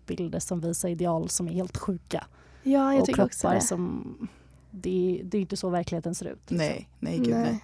[0.06, 2.26] bilder som visar ideal som är helt sjuka.
[2.64, 3.62] Ja, jag och tycker också kroppar det.
[3.62, 4.28] som...
[4.72, 6.40] Det, det är inte så verkligheten ser ut.
[6.40, 6.58] liksom.
[6.58, 7.42] Nej, nej gud nej.
[7.42, 7.64] Nej.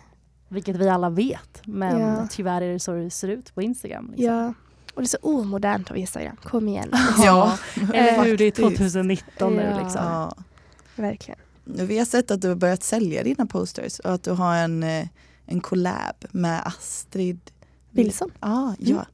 [0.50, 1.62] Vilket vi alla vet.
[1.66, 2.28] Men Ja.
[2.32, 4.08] tyvärr är det så det ser ut på Instagram.
[4.16, 4.26] Liksom.
[4.26, 4.54] Ja.
[4.96, 6.36] Och det är så omodernt av Instagram.
[6.44, 6.92] Kom igen.
[7.24, 7.58] Ja,
[7.94, 8.78] Eller hur, det är faktiskt.
[8.80, 9.80] 2019 nu Ja.
[9.84, 10.02] liksom.
[10.06, 10.34] Ja.
[10.96, 11.40] Verkligen.
[11.66, 14.84] Vi har sett att du har börjat sälja dina posters och att du har en,
[14.84, 15.08] eh,
[15.46, 17.40] en collab med Astrid
[17.92, 18.32] Wilson.
[18.40, 19.06] Ah, ja.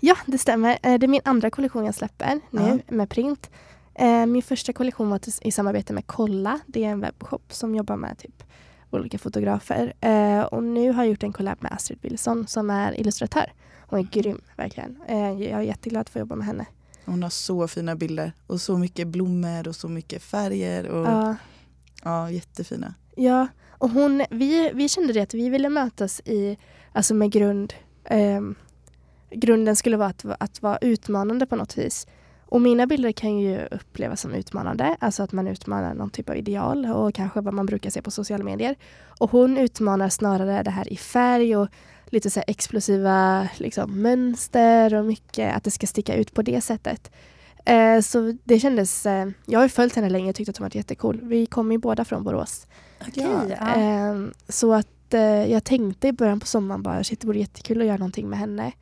[0.00, 0.78] Ja, det stämmer.
[0.82, 3.50] Eh, Det är min andra kollektion jag släpper nu med print.
[3.98, 6.60] Eh, Min första kollektion var i samarbete med Kolla.
[6.66, 8.42] Det är en webbshop som jobbar med typ
[8.90, 9.92] olika fotografer.
[10.00, 13.52] Eh, Och nu har jag gjort en collab med Astrid Wilson som är illustratör.
[13.86, 14.96] Hon är grym, verkligen.
[15.08, 16.66] Eh, Jag är jätteglad att få jobba med henne.
[17.04, 20.86] Hon har så fina bilder och så mycket blommor och så mycket färger.
[20.88, 21.36] Och, ja.
[22.04, 22.30] Ja.
[22.30, 22.94] jättefina.
[23.16, 26.58] Ja, och hon, vi, vi kände det att vi ville mötas i,
[26.92, 28.54] alltså med grund, ehm,
[29.30, 32.06] grunden skulle vara att, att vara utmanande på något vis.
[32.50, 36.36] Och mina bilder kan ju upplevas som utmanande, alltså att man utmanar någon typ av
[36.36, 38.76] ideal och kanske vad man brukar se på sociala medier.
[39.18, 41.68] Och hon utmanar snarare det här i färg och
[42.06, 46.60] lite så här explosiva liksom, mönster och mycket, att det ska sticka ut på det
[46.60, 47.10] sättet.
[47.64, 50.64] Eh, så det kändes, eh, jag har ju följt henne länge och tyckt att hon
[50.64, 51.20] varit jättecool.
[51.22, 52.66] Vi kommer ju båda från Borås.
[53.08, 53.26] Okej,
[53.60, 53.66] Ja.
[53.66, 55.20] Ehm, så att eh,
[55.52, 58.38] jag tänkte i början på sommaren bara shit det vore jättekul att göra någonting med
[58.38, 58.72] henne.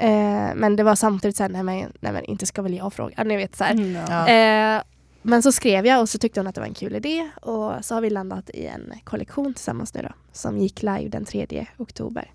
[0.00, 3.24] Eh, men det var samtidigt såhär, nej men, nej men inte ska väl jag fråga.
[3.24, 3.72] Ni vet så här.
[3.72, 4.28] Mm, ja.
[4.28, 4.82] Eh,
[5.22, 7.84] men så skrev jag och så tyckte hon att det var en kul idé och
[7.84, 11.66] så har vi landat i en kollektion tillsammans nu då som gick live den 3
[11.76, 12.30] oktober.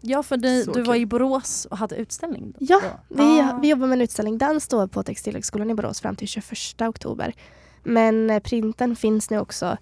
[0.00, 2.52] Ja, för ni, Så du var i Borås och hade utställning.
[2.58, 2.66] då.
[2.68, 3.58] Ja, vi, Ah.
[3.62, 4.38] vi jobbar med en utställning.
[4.38, 7.34] Den står på Textilhögskolan i Borås fram till 21 oktober.
[7.82, 9.76] Men eh, printen finns nu också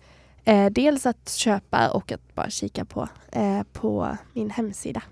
[0.45, 5.03] eh, dels att köpa och att bara kika på eh, på min hemsida.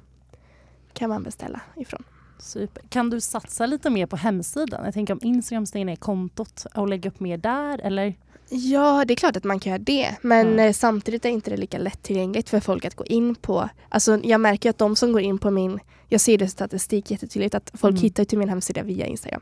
[0.92, 2.03] Kan man beställa ifrån.
[2.38, 2.83] Super.
[2.88, 4.85] Kan du satsa lite mer på hemsidan?
[4.85, 8.14] Jag tänker om Instagram stänger ner kontot och lägga upp mer där eller?
[8.48, 10.16] Ja, det är klart att man kan göra det.
[10.22, 13.68] Men eh, samtidigt är inte det lika lättillgängligt för folk att gå in på.
[13.88, 17.11] Alltså, jag märker att de som går in på min, jag ser det i statistik
[17.11, 18.03] jättetydligt, att folk Mm.
[18.03, 19.40] hittar till min hemsida via Instagram.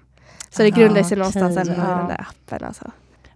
[0.51, 1.97] Så det grundar sig okej, någonstans ändå i ja.
[1.97, 2.65] den där appen.
[2.69, 2.91] Alltså.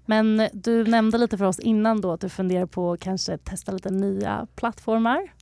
[0.06, 3.72] Men du nämnde lite för oss innan då att du funderar på att kanske testa
[3.72, 5.32] lite nya plattformar.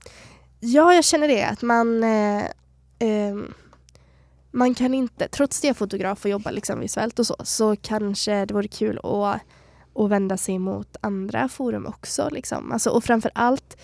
[0.60, 1.44] Ja, jag känner det.
[1.44, 2.42] Att man, eh,
[3.00, 3.54] ehm,
[4.50, 7.76] man kan inte, trots att jag är fotograf och jobbar liksom visuellt och så, så
[7.76, 9.40] kanske det vore kul att,
[10.02, 12.28] att vända sig mot andra forum också.
[12.32, 12.72] Liksom.
[12.72, 13.76] Alltså, och framför allt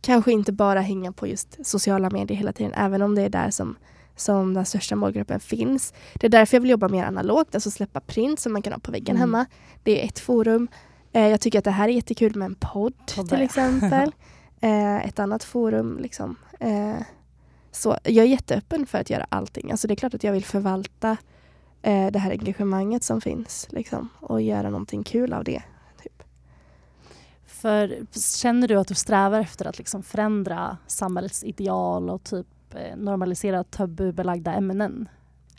[0.00, 3.50] kanske inte bara hänga på just sociala medier hela tiden, även om det är där
[3.50, 3.76] som,
[4.16, 5.94] som den största målgruppen finns.
[6.14, 8.80] Det är därför jag vill jobba mer analogt, alltså släppa print som man kan ha
[8.80, 9.20] på väggen Mm.
[9.20, 9.46] hemma.
[9.82, 10.68] Det är ett forum.
[11.12, 14.12] Eh, jag tycker att det här är jättekul med en podd till exempel.
[14.64, 15.98] Eh, ett annat forum.
[16.02, 16.36] Liksom.
[16.60, 16.96] Eh,
[17.72, 19.70] så jag är jätteöppen för att göra allting.
[19.70, 21.16] Alltså det är klart att jag vill förvalta
[21.82, 25.62] eh, det här engagemanget som finns liksom, och göra någonting kul av det.
[26.02, 26.22] Typ.
[27.46, 28.06] För
[28.38, 33.64] känner du att du strävar efter att liksom förändra samhällets ideal och typ eh, normalisera
[33.64, 35.08] tabubelagda ämnen?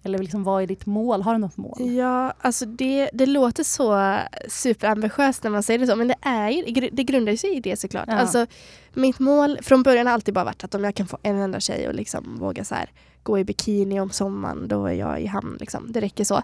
[0.04, 1.22] Eller liksom, vad är ditt mål?
[1.22, 1.92] Har du något mål?
[1.92, 4.18] Ja, alltså det, det låter så
[4.50, 8.06] superambitiöst när man säger det så, men det, är det grundar sig i det såklart.
[8.08, 8.14] Ja.
[8.14, 8.46] Alltså,
[8.94, 11.60] mitt mål från början har alltid bara varit att om jag kan få en enda
[11.60, 12.92] tjej att liksom våga så här,
[13.24, 15.58] gå i bikini om sommaren, då är jag i hamn.
[15.60, 15.92] Liksom.
[15.92, 16.42] Det räcker så.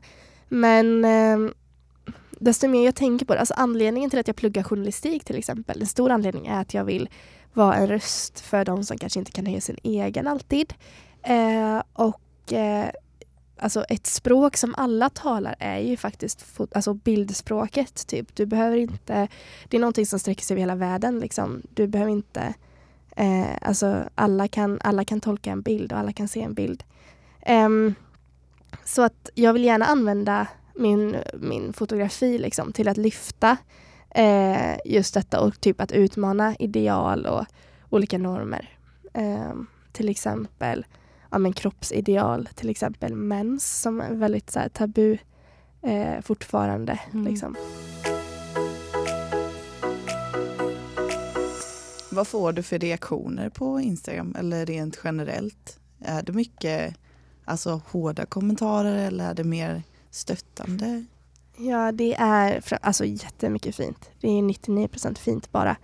[0.48, 1.52] Men eh,
[2.40, 5.82] desto mer jag tänker på det, alltså anledningen till att jag pluggar journalistik till exempel,
[5.82, 7.10] en stor anledning är att jag vill
[7.54, 10.74] vara en röst för de som kanske inte kan höja sin egen alltid.
[11.24, 12.90] Eh, och eh,
[13.60, 18.08] alltså ett språk som alla talar är ju faktiskt alltså bildspråket.
[18.08, 18.36] Typ.
[18.36, 19.28] Du behöver inte,
[19.68, 21.20] det är någonting som sträcker sig över hela världen.
[21.20, 21.62] Liksom.
[21.74, 22.54] Du behöver inte,
[23.16, 26.84] eh, alltså alla kan, alla kan tolka en bild och alla kan se en bild.
[27.48, 27.96] Um,
[28.86, 33.58] så att jag vill gärna använda min, min fotografi liksom, till att lyfta
[34.10, 37.46] eh, just detta och typ att utmana ideal och
[37.90, 38.70] olika normer.
[39.14, 40.86] Um, till exempel
[41.30, 45.18] ja, men kroppsideal, till exempel mens som är väldigt så här, tabu
[45.82, 47.00] eh, fortfarande.
[47.14, 47.26] Mm.
[47.26, 47.56] Liksom.
[52.12, 55.80] Vad får du för reaktioner på Instagram eller rent generellt?
[56.00, 56.96] Är det mycket
[57.46, 61.06] alltså, hårda kommentarer eller är det mer stöttande?
[61.58, 64.10] Ja, det är alltså, jättemycket fint.
[64.22, 65.76] Det är 99% fint bara.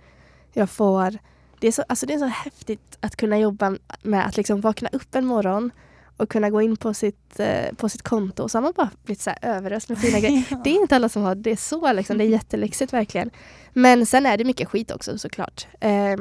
[0.52, 1.18] Jag får...
[1.66, 4.88] Det är, så, alltså, det är så häftigt att kunna jobba med att liksom vakna
[4.92, 5.70] upp en morgon
[6.16, 8.90] och kunna gå in på sitt, eh, på sitt konto och så har man bara
[9.04, 10.44] blivit så överöst med fina grejer.
[10.64, 11.92] Det är inte alla som har det så.
[11.92, 12.18] Liksom.
[12.18, 13.30] Det är jättelyxigt verkligen.
[13.72, 15.66] Men sen är det mycket skit också såklart.
[15.80, 16.16] Eh,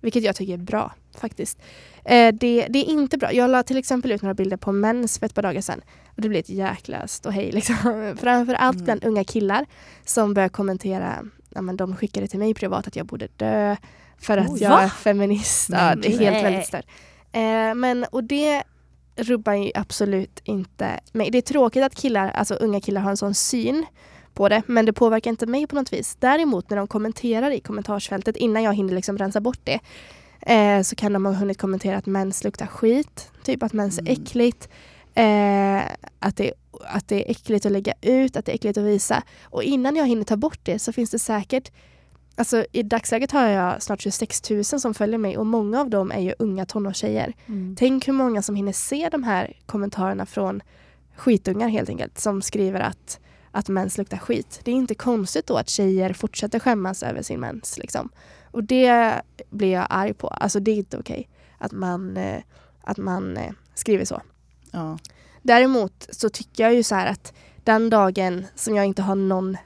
[0.00, 1.58] vilket jag tycker är bra faktiskt.
[2.04, 3.32] Eh, det, det är inte bra.
[3.32, 5.80] Jag la till exempel ut några bilder på mens för ett par dagar sedan.
[6.16, 7.52] Och det blev ett jäkla ståhej.
[7.52, 7.76] Liksom.
[8.20, 8.84] Framförallt Mm.
[8.84, 9.66] bland unga killar
[10.04, 11.24] som börjar kommentera.
[11.54, 13.76] Ja, men de skickade till mig privat att jag borde dö
[14.20, 14.82] för att Oj, jag va?
[14.82, 15.68] är feminist.
[15.72, 16.42] Ja, det är helt nej.
[16.42, 16.84] väldigt stört.
[17.32, 18.62] Eh, men, och det
[19.16, 21.30] rubbar ju absolut inte mig.
[21.30, 23.86] Det är tråkigt att killar, alltså unga killar har en sån syn
[24.34, 26.16] på det, men det påverkar inte mig på något vis.
[26.20, 29.80] Däremot när de kommenterar i kommentarsfältet innan jag hinner liksom rensa bort det
[30.54, 34.02] eh, så kan de ha hunnit kommentera att mens luktar skit, typ att mens är
[34.02, 34.12] Mm.
[34.12, 34.68] äckligt,
[35.14, 35.80] eh,
[36.18, 36.52] att, det,
[36.84, 39.22] att det är äckligt att lägga ut, att det är äckligt att visa.
[39.44, 41.70] Och innan jag hinner ta bort det så finns det säkert
[42.40, 46.10] Alltså i dagsläget har jag snart 26 000 som följer mig och många av dem
[46.10, 47.34] är ju unga tonårstjejer.
[47.46, 47.76] Mm.
[47.78, 50.62] Tänk hur många som hinner se de här kommentarerna från
[51.16, 54.60] skitungar helt enkelt som skriver att, att mens luktar skit.
[54.64, 57.78] Det är inte konstigt då att tjejer fortsätter skämmas över sin mens.
[57.78, 58.08] Liksom.
[58.44, 60.28] Och det blir jag arg på.
[60.28, 62.42] Alltså det är inte okej att man, eh,
[62.82, 64.22] att man eh, skriver så.
[64.70, 64.98] Ja.
[65.42, 67.32] Däremot så tycker jag ju så här att
[67.64, 69.56] den dagen som jag inte har någon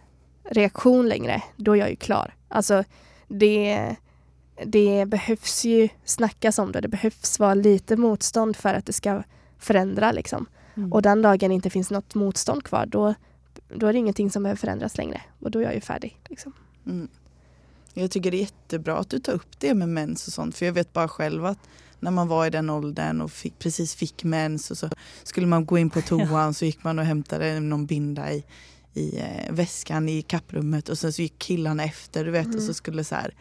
[0.44, 2.34] reaktion längre, då är jag ju klar.
[2.48, 2.84] Alltså
[3.28, 3.96] det,
[4.64, 6.80] det behövs ju snackas om det.
[6.80, 9.22] Det behövs vara lite motstånd för att det ska
[9.58, 10.46] förändra liksom.
[10.74, 10.92] Mm.
[10.92, 13.14] Och den dagen det inte finns något motstånd kvar, då,
[13.68, 15.20] då är det ingenting som behöver förändras längre.
[15.40, 16.18] Och då är jag ju färdig.
[16.28, 16.52] Liksom.
[16.86, 17.08] Mm.
[17.94, 20.56] Jag tycker det är jättebra att du tar upp det med mens och sånt.
[20.56, 21.58] För jag vet bara själv att
[22.00, 24.88] när man var i den åldern och fick, precis fick mens och så
[25.22, 28.44] skulle man gå in på toan så gick man och hämtade någon binda i,
[28.94, 32.58] i eh, väskan i kapprummet och sen så gick killarna efter du vet och så
[32.60, 32.74] Mm.
[32.74, 33.34] skulle så här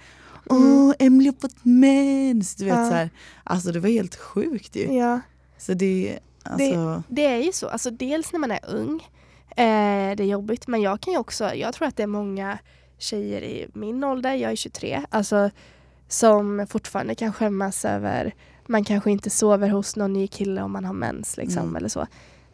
[0.52, 0.64] Mm.
[0.64, 2.56] Åh, Emily har fått mens!
[2.56, 2.90] Du vet Ja.
[2.90, 3.10] så här.
[3.44, 4.94] Alltså det var helt sjukt ju.
[4.94, 5.20] Ja.
[5.58, 8.96] Så det, alltså, Det är ju så, alltså dels när man är ung,
[9.50, 12.58] eh, det är jobbigt, men jag kan ju också, jag tror att det är många
[12.98, 15.50] tjejer i min ålder, jag är 23, alltså
[16.08, 18.36] som fortfarande kan skämmas över,
[18.68, 21.76] man kanske inte sover hos någon ny kille om man har mens liksom Mm.
[21.76, 22.08] eller så.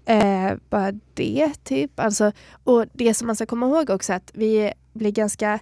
[0.10, 2.32] Eh, bara det typ, alltså,
[2.64, 5.60] och det som man ska komma ihåg också att vi blir ganska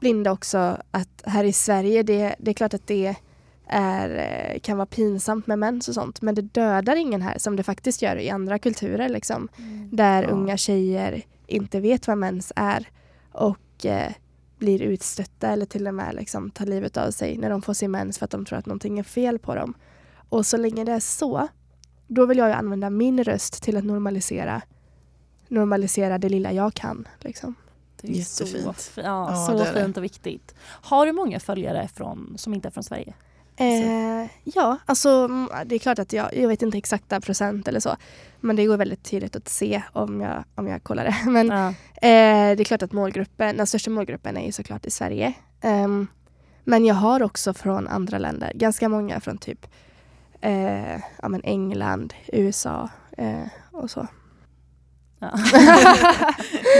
[0.00, 3.14] blinda också att här i Sverige, det, det är klart att det
[3.66, 4.08] är,
[4.54, 6.22] eh, kan vara pinsamt med mens och sånt.
[6.22, 9.08] Men det dödar ingen här som det faktiskt gör i andra kulturer.
[9.08, 9.48] Liksom,
[9.92, 10.28] där Ja.
[10.28, 12.88] unga tjejer inte vet vad mens är
[13.32, 14.12] och eh,
[14.58, 17.90] blir utstötta eller till och med liksom, tar livet av sig när de får sin
[17.90, 19.74] mens för att de tror att någonting är fel på dem.
[20.28, 21.48] Och så länge det är så,
[22.06, 24.62] då vill jag ju använda min röst till att normalisera
[25.48, 27.08] normalisera det lilla jag kan.
[27.20, 27.54] Liksom.
[28.00, 28.76] Det är så, Jättefint.
[28.82, 29.80] fi- ja, Ja, så det är det.
[29.82, 30.54] fint och viktigt.
[30.64, 33.14] Har du många följare från, som inte är från Sverige?
[33.56, 37.80] Eh, ja, alltså mm, det är klart att jag, jag vet inte exakta procent eller
[37.80, 37.96] så.
[38.40, 41.16] Men det går väldigt tydligt att se om jag, om jag kollar det.
[41.30, 41.68] Men Ja.
[42.08, 45.32] eh, det är klart att målgruppen, den största målgruppen är ju såklart i Sverige.
[45.60, 46.06] Ehm,
[46.64, 49.66] men jag har också från andra länder, ganska många från typ
[50.40, 54.06] eh, ja, men England, USA eh, och så.
[55.18, 55.30] Ja.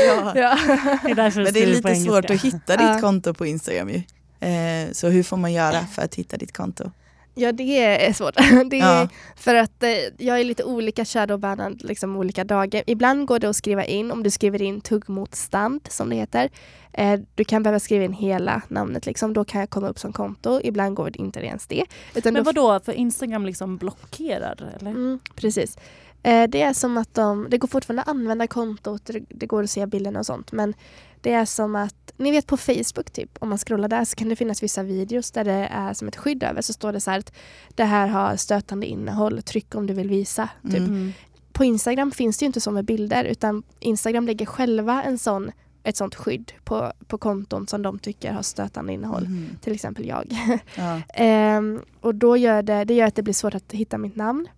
[0.06, 0.32] ja.
[0.36, 0.58] Ja.
[1.02, 4.02] Det är Men det är lite svårt att hitta ditt konto på Instagram ju.
[4.48, 6.90] Eh, så hur får man göra för att hitta ditt konto?
[7.36, 8.34] Ja, det är svårt.
[8.70, 9.08] Det är, Ja.
[9.36, 12.82] För att eh, jag är lite olika shadowbannad liksom olika dagar.
[12.86, 16.50] Ibland går det att skriva in, om du skriver in tuggmotstånd som det heter.
[16.92, 19.32] Eh, du kan behöva skriva in hela namnet, liksom.
[19.32, 20.60] då kan jag komma upp som konto.
[20.64, 21.84] Ibland går det inte ens det.
[22.14, 24.90] Utan Men vad då för Instagram liksom blockerar eller?
[24.90, 25.78] Mm, precis.
[26.26, 29.62] Eh, det är som att de, det går fortfarande att använda kontot, det, det går
[29.62, 30.52] att se bilderna och sånt.
[30.52, 30.74] Men
[31.20, 34.28] det är som att, ni vet på Facebook typ, om man scrollar där så kan
[34.28, 36.62] det finnas vissa videos där det är som ett skydd över.
[36.62, 37.32] Så står det så här att
[37.74, 40.48] det här har stötande innehåll, tryck om du vill visa.
[40.62, 40.76] Typ.
[40.76, 40.90] Mm.
[40.90, 41.12] Mm.
[41.52, 45.50] På Instagram finns det ju inte så med bilder utan Instagram lägger själva en sån,
[45.82, 49.24] ett sånt skydd på, på konton som de tycker har stötande innehåll.
[49.28, 49.48] Mhm.
[49.60, 50.36] Till exempel jag.
[50.74, 51.00] Ja.
[51.14, 54.48] Ehm, och då gör det, det gör att det blir svårt att hitta mitt namn.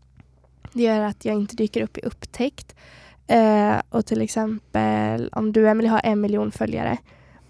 [0.79, 2.75] Det gör att jag inte dyker upp i upptäckt.
[3.27, 6.99] Eh, och till exempel om du Emily har en miljon följare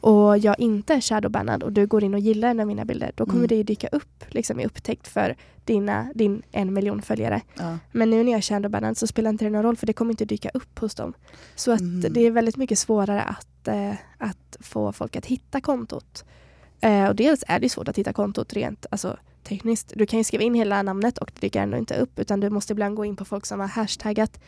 [0.01, 3.12] och jag inte är shadowbannad och du går in och gillar en av mina bilder,
[3.14, 3.49] då kommer Mm.
[3.49, 7.41] det ju dyka upp liksom, i upptäckt för dina, din en miljon följare.
[7.59, 7.79] Ja.
[7.93, 10.11] Men nu när jag är shadowbannad så spelar inte det någon roll för det kommer
[10.12, 11.14] inte dyka upp hos dem.
[11.55, 12.07] Så att Mhm.
[12.11, 16.24] det är väldigt mycket svårare att, eh, att få folk att hitta kontot.
[16.81, 19.16] Eh, och dels är det svårt att hitta kontot rent alltså,
[19.49, 19.92] tekniskt.
[19.96, 22.51] Du kan ju skriva in hela namnet och det dyker ändå inte upp utan du
[22.51, 24.40] måste ibland gå in på folk som har hashtaggat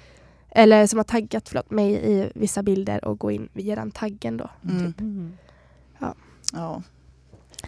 [0.50, 4.36] eller som har taggat förlåt, mig i vissa bilder och gå in via den taggen
[4.36, 4.50] då.
[4.64, 4.94] Mm.
[4.98, 5.32] Mm.
[6.52, 6.82] ja,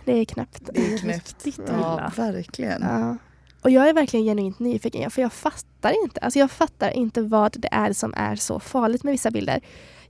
[0.05, 0.71] Det är knäppt.
[0.75, 1.47] det är knäppt.
[1.47, 2.83] Riktigt Ja, verkligen.
[2.83, 3.17] Ja.
[3.63, 6.21] Och jag är verkligen genuint nyfiken, för jag fattar inte.
[6.21, 9.61] Alltså jag fattar inte vad det är som är så farligt med vissa bilder.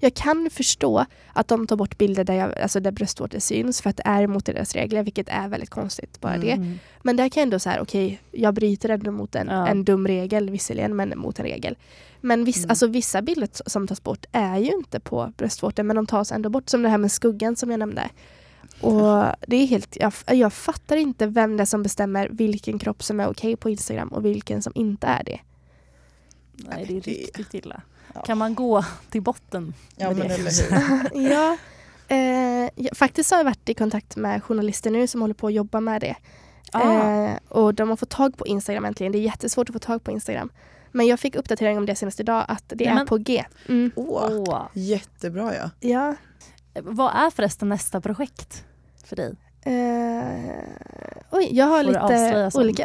[0.05, 3.90] Jag kan förstå att de tar bort bilder där, jag, alltså där bröstvårtor syns för
[3.90, 6.20] att det är mot deras regler, vilket är väldigt konstigt.
[6.20, 6.46] bara Mm.
[6.62, 6.78] det.
[7.03, 9.66] Men där kan jag ändå så här, okej, jag bryter ändå mot en, Ja.
[9.66, 11.76] en dum regel visserligen, men mot en regel.
[12.20, 12.70] Men viss, Mm.
[12.70, 16.48] alltså, vissa bilder som tas bort är ju inte på bröstvårtor, men de tas ändå
[16.48, 16.68] bort.
[16.68, 18.09] Som det här med skuggan som jag nämnde.
[18.80, 23.03] Och det är helt, jag, jag fattar inte vem det är som bestämmer vilken kropp
[23.03, 25.38] som är okej på Instagram och vilken som inte är det.
[26.53, 27.82] Nej, det är riktigt illa.
[28.14, 28.20] Ja.
[28.22, 30.34] Kan man gå till botten Ja, med men det?
[30.34, 31.30] eller hur.
[31.32, 31.57] ja,
[32.09, 35.53] eh, jag, faktiskt har jag varit i kontakt med journalister nu som håller på att
[35.53, 36.16] jobba med det.
[36.72, 37.11] Ah.
[37.24, 39.12] Eh, och de har fått tag på Instagram äntligen.
[39.12, 40.50] Det är jättesvårt att få tag på Instagram.
[40.92, 43.44] Men jag fick uppdatering om det senast idag att det Nej, är men- på G.
[43.68, 43.90] Mm.
[43.96, 44.66] Åh, Åh.
[44.72, 45.70] jättebra ja.
[45.80, 46.14] Ja.
[46.82, 48.64] Vad är förresten nästa projekt
[49.05, 49.34] för dig?
[49.64, 50.64] Eh,
[51.30, 52.84] oj, jag har Får lite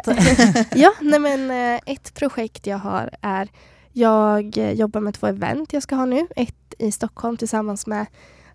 [0.74, 3.48] ja, nej men eh, ett projekt jag har är
[3.92, 6.26] jag jobbar med två event jag ska ha nu.
[6.36, 8.06] Ett i Stockholm tillsammans med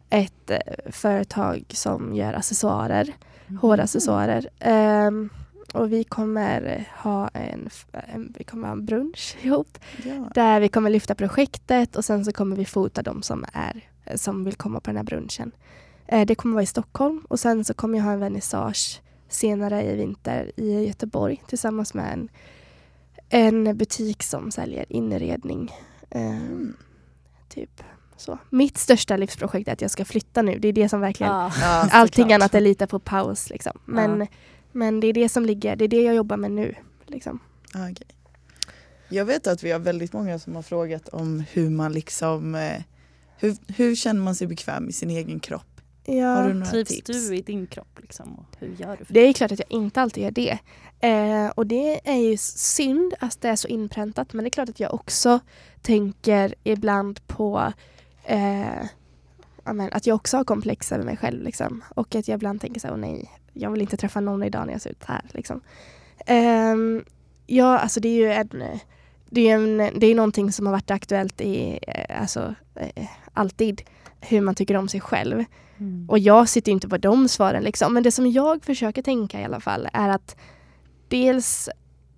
[0.09, 0.57] ett eh,
[0.91, 3.13] företag som gör accessoarer,
[3.47, 3.59] Mm.
[3.59, 4.49] håraccessoarer.
[4.59, 5.29] Ehm,
[5.73, 7.69] och vi kommer ha en,
[8.37, 10.31] vi kommer ha en brunch ihop ja.
[10.35, 13.81] där vi kommer lyfta projektet och sen så kommer vi fota de som, är,
[14.15, 15.51] som vill komma på den här brunchen.
[16.13, 19.83] Eh, det kommer vara i Stockholm och sen så kommer jag ha en vernissage senare
[19.91, 22.29] i vinter i Göteborg tillsammans med en,
[23.29, 25.71] en butik som säljer inredning.
[26.09, 26.73] Eh, Mm.
[27.49, 27.83] typ
[28.17, 28.37] så.
[28.49, 30.59] Mitt största livsprojekt är att jag ska flytta nu.
[30.59, 31.51] Det är det som verkligen Ja.
[31.61, 32.35] Ja, Allting såklart.
[32.41, 33.49] annat är lite på paus.
[33.49, 33.71] Liksom.
[33.85, 34.27] Men,
[34.71, 36.75] men det är det som ligger, det är det jag jobbar med nu.
[37.07, 37.39] Liksom.
[37.73, 38.07] Ja, okej.
[39.09, 42.81] Jag vet att vi har väldigt många som har frågat om hur man liksom eh,
[43.37, 45.72] Hur, hur känner man sig bekväm i sin egen kropp?
[46.07, 46.65] Har Ja.
[46.65, 47.29] Trivs tips?
[47.29, 48.33] du i din kropp liksom?
[48.35, 49.05] Och hur gör du?
[49.05, 50.59] För Det är klart att jag inte alltid gör det.
[50.99, 54.69] Eh, och det är ju synd att det är så inpräntat men det är klart
[54.69, 55.39] att jag också
[55.81, 57.73] tänker ibland på
[58.23, 58.85] eh,
[59.63, 61.43] att jag också har komplex över mig själv.
[61.43, 61.83] Liksom.
[61.89, 64.65] Och att jag ibland tänker så här, åh nej, jag vill inte träffa någon idag
[64.65, 65.21] när jag ser ut här.
[65.31, 65.61] Liksom.
[66.25, 67.03] Ehm,
[67.45, 68.79] ja, alltså det är ju en,
[69.29, 73.81] det är en, det är någonting som har varit aktuellt i, eh, alltså, eh, alltid.
[74.27, 75.43] Hur man tycker om sig själv.
[75.77, 76.09] Mm.
[76.09, 77.93] Och jag sitter inte på de svaren liksom.
[77.93, 80.35] Men det som jag försöker tänka i alla fall är att
[81.07, 81.69] dels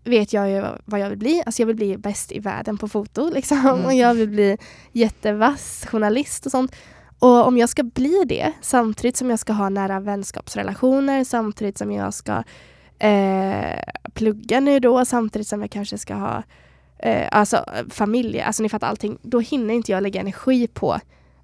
[0.04, 1.44] vet jag ju vad jag vill bli.
[1.46, 3.58] Alltså jag vill bli bäst i världen på foto liksom.
[3.58, 3.86] Mm.
[3.86, 4.58] Och jag vill bli
[4.92, 6.76] jättevass journalist och sånt.
[7.20, 11.92] Och om jag ska bli det samtidigt som jag ska ha nära vänskapsrelationer, samtidigt som
[11.92, 12.44] jag ska
[13.00, 13.80] eh,
[14.14, 16.44] plugga nu då, samtidigt som jag kanske ska ha
[17.00, 19.18] eh, alltså familj, alltså ni fattar allting.
[19.22, 21.00] Då hinner inte jag lägga energi på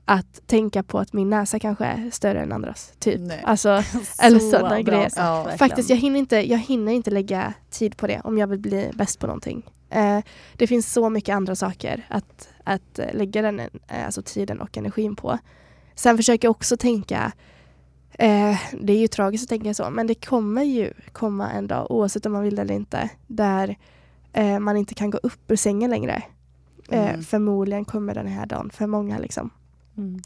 [0.05, 2.93] att tänka på att min näsa kanske är större än andras.
[2.99, 3.19] Typ.
[3.21, 3.41] Nej.
[3.43, 3.69] Alltså,
[4.21, 5.11] eller Så sådana bra grejer.
[5.15, 5.47] Ja.
[5.57, 8.91] Faktiskt, jag hinner, inte, jag hinner inte lägga tid på det om jag vill bli
[8.93, 9.63] bäst på någonting.
[9.89, 10.19] Eh,
[10.57, 13.69] det finns så mycket andra saker att, att lägga den, eh,
[14.05, 15.37] alltså tiden och energin på.
[15.95, 17.31] Sen försöker jag också tänka,
[18.13, 21.91] eh, det är ju tragiskt att tänka så, men det kommer ju komma en dag,
[21.91, 23.77] oavsett om man vill det eller inte, där
[24.33, 26.23] eh, man inte kan gå upp ur sängen längre.
[26.89, 27.23] Eh, Mm.
[27.23, 29.17] Förmodligen kommer den här dagen för många.
[29.17, 29.49] Liksom.
[29.97, 30.21] Mm.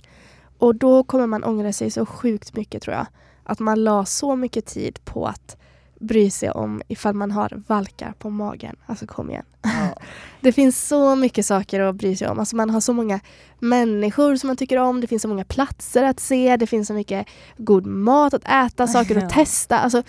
[0.57, 3.07] Och då kommer man ångra sig så sjukt mycket tror jag.
[3.43, 5.57] Att man la så mycket tid på att
[5.99, 8.75] bry sig om ifall man har valkar på magen.
[8.85, 9.45] Alltså kom igen.
[9.61, 9.69] Ja.
[10.41, 12.39] Det finns så mycket saker att bry sig om.
[12.39, 13.19] Alltså man har så många
[13.59, 15.01] människor som man tycker om.
[15.01, 16.57] Det finns så många platser att se.
[16.57, 19.25] Det finns så mycket god mat att äta, saker Ja.
[19.25, 19.79] att testa.
[19.79, 20.03] Alltså,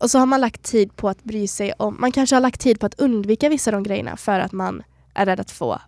[0.00, 1.96] och så har man lagt tid på att bry sig om.
[2.00, 4.82] Man kanske har lagt tid på att undvika vissa av de grejerna för att man
[5.14, 5.80] är rädd att få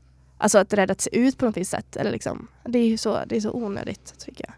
[0.44, 1.96] Alltså att rädd att se ut på något visst sätt.
[1.96, 2.48] Eller liksom.
[2.64, 4.54] Det är ju så, det är så onödigt tycker jag.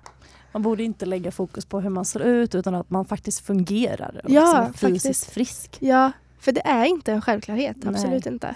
[0.53, 4.20] Man borde inte lägga fokus på hur man ser ut utan att man faktiskt fungerar
[4.24, 5.30] och Ja, liksom är fysiskt faktiskt.
[5.34, 5.76] frisk.
[5.80, 7.76] Ja, för det är inte en självklarhet.
[7.80, 7.95] Nej.
[7.95, 8.55] Absolut inte.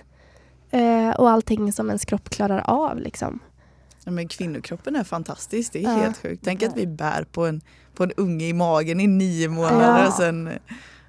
[0.71, 3.39] Eh, och allting som ens kropp klarar av liksom.
[4.05, 5.95] Ja, men kvinnokroppen är fantastisk, det är Ja.
[5.95, 6.43] helt sjukt.
[6.45, 7.61] Tänk att vi bär på en,
[7.95, 10.07] på en unge i magen i nio månader Ja.
[10.07, 10.51] och sen...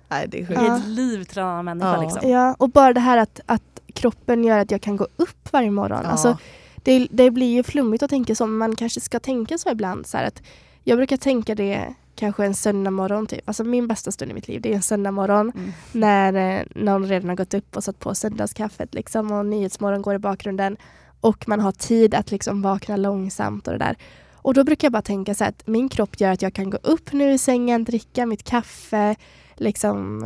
[0.08, 0.62] Nej det är sjukt.
[0.62, 0.78] I Ja.
[0.78, 2.02] ett liv tränar människa Ja.
[2.02, 2.30] liksom.
[2.30, 3.64] Ja, och bara det här att, att
[4.02, 6.02] kroppen gör att jag kan gå upp varje morgon.
[6.04, 6.10] Ja.
[6.10, 6.38] Alltså,
[6.76, 10.08] det, det blir ju flummigt att tänka så, men man kanske ska tänka så ibland.
[10.08, 10.42] Så att
[10.84, 13.48] jag brukar tänka det kanske en söndag morgon typ.
[13.48, 15.72] Alltså min bästa stund i mitt liv, det är en söndag morgon Mm.
[15.92, 20.16] när eh, någon redan har gått upp och satt på söndagskaffet liksom, och Nyhetsmorgon går
[20.16, 20.78] i bakgrunden
[21.22, 23.96] och man har tid att liksom vakna långsamt och det där.
[24.34, 26.78] Och då brukar jag bara tänka så att min kropp gör att jag kan gå
[26.84, 29.16] upp nu i sängen, dricka mitt kaffe,
[29.56, 30.24] liksom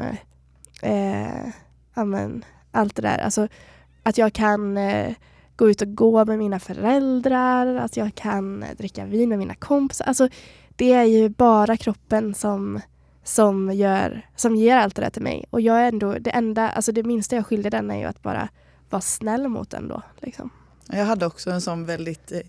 [0.81, 1.47] eh,
[1.95, 2.45] ja, men,
[2.75, 3.17] allt det där.
[3.17, 3.47] Alltså
[4.03, 5.13] att jag kan eh,
[5.55, 9.55] gå ut och gå med mina föräldrar, att jag kan eh, dricka vin med mina
[9.55, 10.05] kompisar.
[10.05, 10.29] Alltså
[10.75, 12.81] det är ju bara kroppen som
[13.23, 15.45] som, gör, som ger allt det där till mig.
[15.49, 18.21] Och jag är ändå, det enda, alltså det minsta jag skiljer den är ju att
[18.21, 18.49] bara
[18.89, 20.01] vara snäll mot den då.
[20.17, 20.49] Liksom.
[20.87, 22.39] Jag hade också en sån väldigt eh,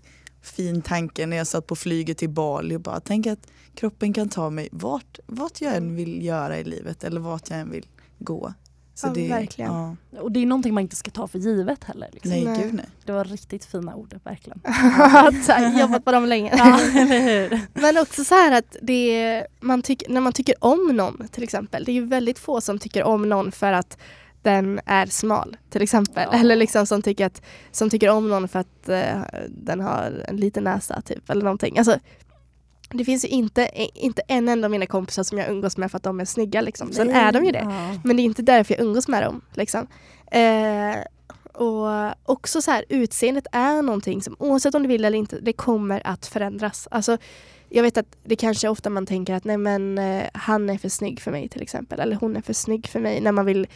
[0.41, 4.29] fin tanke när jag satt på flyget till Bali och bara tänk att kroppen kan
[4.29, 7.85] ta mig vart, vart jag än vill göra i livet eller vart jag än vill
[8.19, 8.53] gå.
[8.97, 9.71] Så Ja, det, verkligen.
[9.71, 12.09] Ja, Och det är någonting man inte ska ta för givet heller.
[12.11, 12.31] Liksom.
[12.31, 12.63] nej, Nej.
[12.63, 12.85] gud nej.
[13.05, 14.61] Det var riktigt fina ord, verkligen.
[15.43, 16.53] Så här, jobbat på dem länge.
[16.57, 17.61] Ja, eller hur?
[17.81, 21.43] Men också så här att det är, man tyck, när man tycker om någon till
[21.43, 21.83] exempel.
[21.83, 23.97] Det är ju väldigt få som tycker om någon för att
[24.41, 26.27] den är smal till exempel.
[26.31, 26.39] Ja.
[26.39, 27.41] Eller liksom som tycker, att,
[27.71, 31.29] som tycker om någon för att eh, den har en liten näsa typ.
[31.29, 31.77] Eller någonting.
[31.77, 31.99] Alltså,
[32.89, 35.97] det finns ju inte, inte en enda av mina kompisar som jag umgås med för
[35.97, 36.61] att de är snygga.
[36.61, 36.91] Liksom.
[36.93, 37.63] Sen är de ju det.
[37.63, 37.99] Ja.
[38.03, 39.41] Men det är inte därför jag umgås med dem.
[39.53, 39.87] Liksom.
[40.31, 40.95] Eh,
[41.53, 45.53] och också så här, utseendet är någonting som oavsett om du vill eller inte, det
[45.53, 46.87] kommer att förändras.
[46.91, 47.17] Alltså,
[47.69, 50.89] jag vet att det kanske ofta man tänker att nej men eh, han är för
[50.89, 51.99] snygg för mig till exempel.
[51.99, 53.67] Eller hon är för snygg för mig när man vill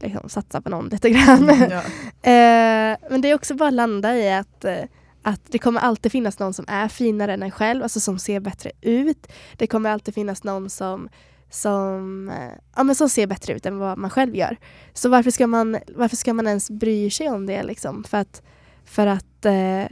[0.00, 1.68] liksom, satsa på någon lite grann.
[1.70, 1.82] Ja.
[2.22, 4.82] Eh, men det är också bara att landa i att, eh,
[5.22, 8.40] att det kommer alltid finnas någon som är finare än en själv, alltså som ser
[8.40, 9.26] bättre ut.
[9.56, 11.08] Det kommer alltid finnas någon som,
[11.50, 14.56] som, eh, ja, men som ser bättre ut än vad man själv gör.
[14.92, 17.62] Så varför ska man, varför ska man ens bry sig om det?
[17.62, 18.04] Liksom?
[18.04, 18.42] För att,
[18.84, 19.84] för att eh,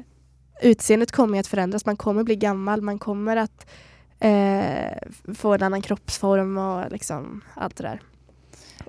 [0.62, 3.66] utseendet kommer att förändras, man kommer bli gammal, man kommer att
[4.20, 4.98] eh,
[5.34, 8.00] få en annan kroppsform och liksom allt det där.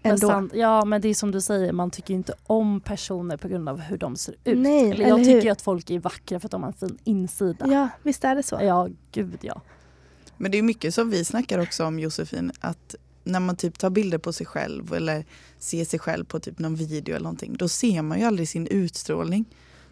[0.03, 0.27] Men Ändå.
[0.27, 3.69] sant, ja men det är som du säger, man tycker inte om personer på grund
[3.69, 4.57] av hur de ser ut.
[4.57, 5.51] Nej, eller jag eller tycker hur?
[5.51, 7.67] att folk är vackra för att de har en fin insida.
[7.67, 8.59] Ja, visst är det så.
[8.61, 9.61] Ja, gud ja.
[10.37, 13.89] Men det är mycket som vi snackar också om Josefin, att när man typ tar
[13.89, 15.25] bilder på sig själv eller
[15.59, 18.67] ser sig själv på typ någon video eller någonting, då ser man ju aldrig sin
[18.67, 19.45] utstrålning.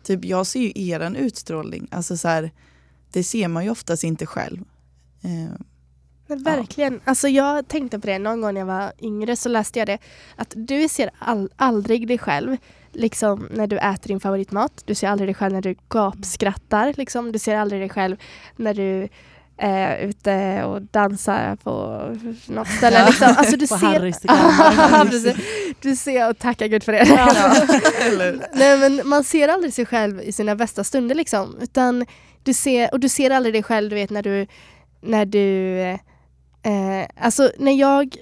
[0.04, 2.52] Typ jag ser ju eran utstrålning, alltså så här,
[3.12, 4.64] det ser man ju oftast inte själv.
[5.22, 5.60] Eh,
[6.28, 7.02] Men verkligen.
[7.06, 9.98] Alltså jag tänkte på det någon gång när jag var yngre så läste jag det.
[10.36, 12.58] Att du ser all, aldrig dig själv
[12.92, 14.84] liksom när du äter din favoritmat.
[14.86, 16.94] Du ser aldrig dig själv när du gapskrattar.
[16.98, 17.32] Liksom.
[17.32, 18.18] Du ser aldrig dig själv
[18.56, 19.10] när du
[19.58, 22.04] är ute och dansar på
[22.48, 23.06] något ställe.
[23.06, 23.34] Liksom.
[23.38, 24.14] Alltså du På ser...
[24.24, 25.06] Ja,
[25.82, 27.06] du ser, och tacka gud för det.
[28.54, 31.56] Nej men man ser aldrig sig själv i sina bästa stunder liksom.
[31.62, 32.06] Utan
[32.44, 34.48] du ser, och du ser aldrig dig själv du vet när du,
[35.02, 35.98] när du,
[36.68, 38.18] eh, alltså när jag,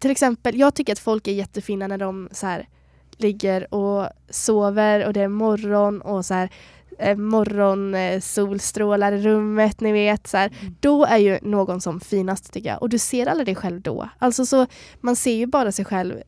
[0.00, 2.68] till exempel, jag tycker att folk är jättefina när de så här
[3.16, 6.50] ligger och sover och det är morgon och så här
[6.98, 10.26] eh, morgon, eh, solstrålar i rummet, ni vet.
[10.26, 10.52] Så här.
[10.60, 10.74] Mm.
[10.80, 12.82] Då är ju någon som finast tycker jag.
[12.82, 14.08] Och du ser aldrig dig själv då.
[14.18, 14.66] Alltså så,
[15.00, 16.22] man ser ju bara sig själv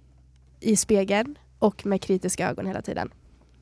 [0.61, 3.11] i spegeln och med kritiska ögon hela tiden.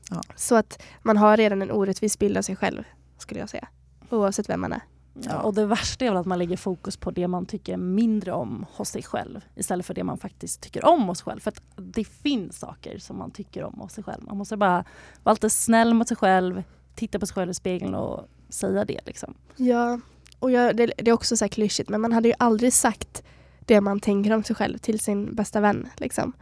[0.09, 0.21] Ja.
[0.35, 2.83] Så att man har redan en orättvis bild av sig själv,
[3.17, 3.67] skulle jag säga.
[4.09, 4.81] Oavsett vem man är.
[5.13, 8.31] Ja, och det värsta är väl att man lägger fokus på det man tycker mindre
[8.31, 11.39] om hos sig själv istället för det man faktiskt tycker om hos sig själv.
[11.39, 14.23] För det finns saker som man tycker om hos sig själv.
[14.23, 14.85] Man måste bara
[15.23, 16.63] vara lite snäll mot sig själv,
[16.95, 18.99] titta på sig själv i spegeln och säga det.
[19.05, 19.33] Liksom.
[19.55, 19.99] Ja,
[20.39, 23.23] och jag, det, det är också så här klyschigt, men man hade ju aldrig sagt
[23.59, 25.89] det man tänker om sig själv till sin bästa vän.
[25.97, 26.33] Liksom.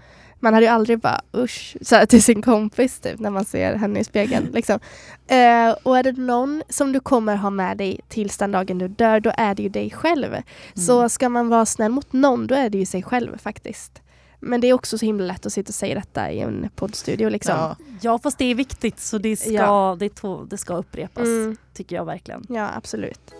[0.43, 3.75] Man hade ju aldrig bara usch så här, till sin kompis typ, när man ser
[3.75, 4.47] henne i spegeln.
[4.53, 4.79] Liksom.
[5.27, 8.87] Eh, och är det någon som du kommer ha med dig tills den dagen du
[8.87, 10.35] dör, då är det ju dig själv.
[10.73, 14.01] Så ska man vara snäll mot någon, då är det ju sig själv faktiskt.
[14.39, 17.29] Men det är också så himla lätt att sitta och säga detta i en poddstudio.
[17.29, 17.55] Liksom.
[17.57, 19.97] ja, Ja fast det är viktigt så det ska, Ja.
[19.99, 21.23] det, det ska upprepas.
[21.27, 22.45] Mm, Tycker jag verkligen.
[22.49, 23.33] ja, absolut.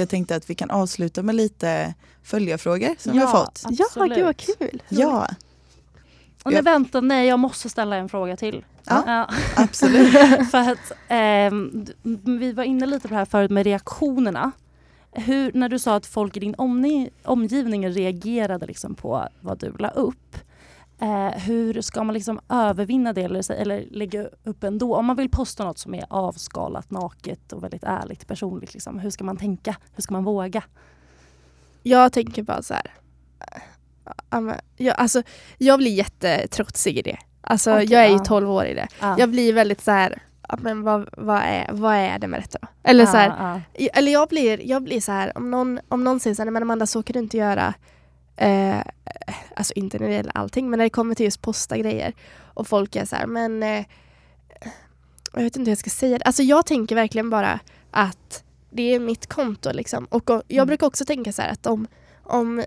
[0.00, 3.62] Jag tänkte att vi kan avsluta med lite följarfrågor som vi Ja, har fått.
[3.70, 4.16] Ja, Absolut.
[4.16, 4.82] gud vad kul.
[4.88, 5.28] Ja,
[6.44, 8.64] Och nej, vänta, nej jag måste ställa en fråga till.
[8.84, 9.28] Ja.
[9.56, 10.12] absolut.
[10.50, 10.92] För att
[11.72, 11.92] d-
[12.24, 14.52] vi var inne lite på det här förut med reaktionerna.
[15.12, 16.54] Hur, när du sa att folk i din
[17.24, 20.36] omgivning reagerade liksom på vad du la upp.
[21.00, 24.96] Eh, hur ska man liksom övervinna det eller, eller lägga upp ändå?
[24.96, 28.74] Om man vill posta något som är avskalat, naket och väldigt ärligt, personligt.
[28.74, 29.76] Liksom, hur ska man tänka?
[29.94, 30.62] Hur ska man våga?
[31.82, 32.90] Jag tänker bara så här.
[34.40, 35.22] men, jag, alltså,
[35.58, 37.18] jag blir jättetrotsig i det.
[37.40, 38.24] Alltså, Okej, jag är ju ja.
[38.24, 38.88] 12 år i det.
[39.00, 39.16] Ja.
[39.18, 40.22] Jag blir väldigt så här,
[40.58, 42.58] men vad, vad, är, vad är det med detta?
[42.82, 46.20] Eller, så här, i- eller jag blir, jag blir så här, om någon, om någon
[46.20, 47.74] säger så här, "Nej, men Amanda så kan du inte göra.
[48.40, 48.80] Eh,
[49.56, 52.14] alltså inte när det gäller allting, men när det kommer till just posta grejer.
[52.54, 53.84] Och folk är så här, men eh,
[55.32, 56.24] jag vet inte hur jag ska säga det.
[56.24, 57.60] Alltså jag tänker verkligen bara
[57.90, 60.04] att det är mitt konto liksom.
[60.04, 60.66] Och, och jag Mm.
[60.66, 61.86] brukar också tänka så här att om,
[62.22, 62.64] om,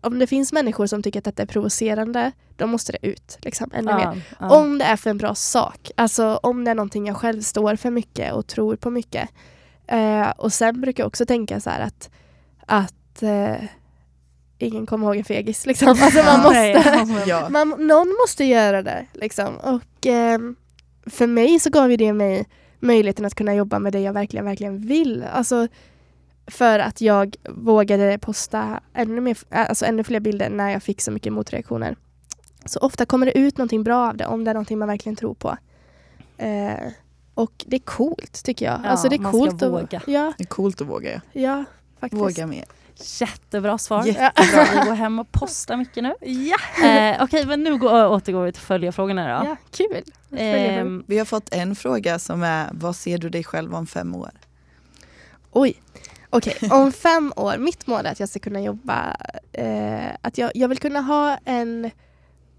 [0.00, 3.38] om det finns människor som tycker att detta är provocerande, då måste det ut.
[3.42, 4.02] Liksom, ännu mer.
[4.04, 4.56] ja, ja.
[4.60, 5.90] Om det är för en bra sak.
[5.96, 9.28] Alltså om det är någonting jag själv står för mycket och tror på mycket.
[9.86, 12.10] Eh, och sen brukar jag också tänka så här att,
[12.66, 13.56] att eh,
[14.64, 15.66] ingen kommer ihåg en fegis.
[15.66, 15.88] Liksom.
[16.00, 19.06] Alltså man måste, ja, man, någon måste göra det.
[19.12, 19.56] Liksom.
[19.56, 20.56] Och ehm,
[21.06, 22.46] för mig så gav ju det mig
[22.80, 25.24] möjligheten att kunna jobba med det jag verkligen, verkligen vill.
[25.32, 25.68] Alltså,
[26.46, 31.10] för att jag vågade posta ännu, mer, alltså ännu fler bilder när jag fick så
[31.10, 31.96] mycket motreaktioner.
[32.66, 35.16] Så ofta kommer det ut någonting bra av det, om det är någonting man verkligen
[35.16, 35.56] tror på.
[36.38, 36.74] Eh,
[37.34, 38.80] och det är coolt tycker jag.
[38.84, 39.98] Ja, alltså det är man ska coolt våga.
[39.98, 41.20] Att, ja, Det är coolt att våga.
[41.32, 41.64] ja,
[42.00, 42.22] faktiskt.
[42.22, 42.64] Våga mer.
[43.20, 44.04] Jättebra svar.
[44.04, 44.66] Jättebra.
[44.74, 46.14] Vi går hem och postar mycket nu.
[46.20, 49.46] Ja, Eh, Okej, men nu går, återgår vi till följarfrågorna då.
[49.48, 50.02] ja kul.
[50.38, 54.14] Ehm, Vi har fått en fråga som är, vad ser du dig själv om fem
[54.14, 54.30] år?
[55.52, 55.82] Oj.
[56.30, 59.16] Okej, om fem år, mitt mål är att jag ska kunna jobba,
[59.52, 61.90] eh, att jag, jag vill kunna ha en,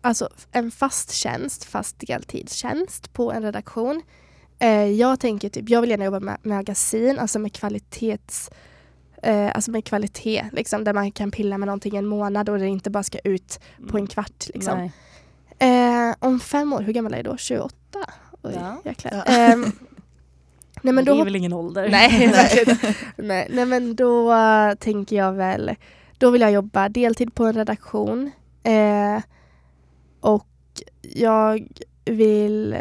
[0.01, 4.01] alltså, en fast tjänst, fast deltidstjänst på en redaktion.
[4.59, 8.49] Eh, jag tänker typ, jag vill gärna jobba med magasin, alltså med kvalitets,
[9.23, 12.67] eh, alltså med kvalitet, liksom, där man kan pilla med någonting en månad och det
[12.67, 14.45] inte bara ska ut på en kvart.
[14.53, 14.89] Liksom.
[15.59, 17.37] Eh, om fem år, hur gammal är jag då?
[17.37, 17.75] 28?
[18.41, 18.81] Oj, Ja.
[18.85, 19.11] jäklar.
[19.13, 19.23] Ja.
[19.23, 19.61] Ehm,
[20.81, 21.89] nej, men det då är väl ingen ålder?
[21.89, 22.33] Nej,
[23.17, 25.75] nej, nej men då eh, tänker jag väl,
[26.17, 28.31] då vill jag jobba deltid på en redaktion.
[28.63, 29.21] Eh,
[30.19, 30.47] och
[31.01, 31.67] jag
[32.05, 32.75] vill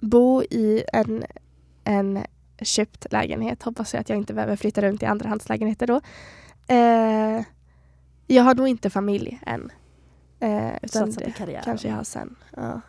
[0.00, 1.24] bo i en,
[1.84, 2.18] en
[2.64, 3.62] köpt lägenhet.
[3.62, 6.00] Hoppas jag att jag inte behöver flytta runt i andrahandslägenheter då.
[6.74, 7.42] Eh,
[8.26, 9.72] jag har nog inte familj än.
[10.40, 11.64] Eh, utan det karriären.
[11.64, 12.36] kanske jag har sen.
[12.56, 12.80] Ja.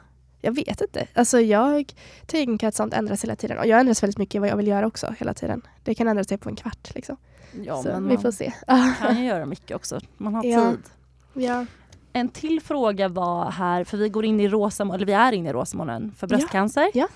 [0.41, 1.07] Jag vet inte.
[1.13, 1.93] Alltså jag
[2.25, 3.57] tänker att sånt ändras hela tiden.
[3.57, 5.61] Och jag ändras väldigt mycket i vad jag vill göra också hela tiden.
[5.83, 6.95] Det kan ändra sig på en kvart.
[6.95, 7.17] Liksom.
[7.63, 8.53] Ja, så men vi man får se.
[8.99, 9.99] kan ju göra mycket också.
[10.17, 10.71] Man har Ja.
[10.71, 10.79] tid.
[11.45, 11.65] ja.
[12.13, 15.49] en till fråga var här, för vi går in i rosa, eller vi är inne
[15.49, 16.91] i rosa månaden för bröstcancer.
[16.93, 17.07] Ja.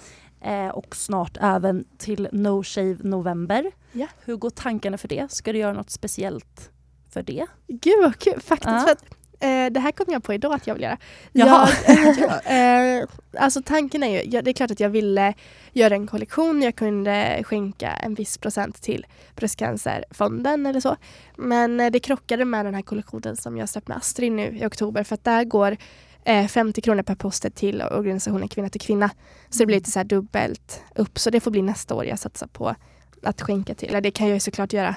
[0.44, 3.72] Eh, och snart även till No Shave November.
[3.92, 4.08] Ja.
[4.26, 5.32] Hur går tankarna för det?
[5.32, 6.72] Ska du göra något speciellt
[7.10, 7.46] för det?
[7.68, 8.72] Gud vad kul faktiskt.
[8.72, 8.80] Ja.
[8.80, 9.04] För att,
[9.40, 10.98] eh, det här kom jag på idag att jag vill göra.
[11.32, 11.70] Jaha.
[11.88, 15.34] Jag, eh, alltså tanken är ju, ja, det är klart att jag ville
[15.72, 20.96] göra en kollektion, jag kunde skänka en viss procent till Bröstcancerfonden eller så.
[21.36, 24.66] Men eh, det krockade med den här kollektionen som jag släppte med Astrid nu i
[24.66, 25.78] oktober för att där går
[26.26, 29.10] eh, 50 kronor per poster till organisationen Kvinna till kvinna.
[29.50, 31.20] Så det blir lite så dubbelt upp.
[31.20, 32.76] Så det får bli nästa år jag satsar på
[33.24, 33.90] att skänka till.
[33.90, 34.96] Eller det kan jag såklart göra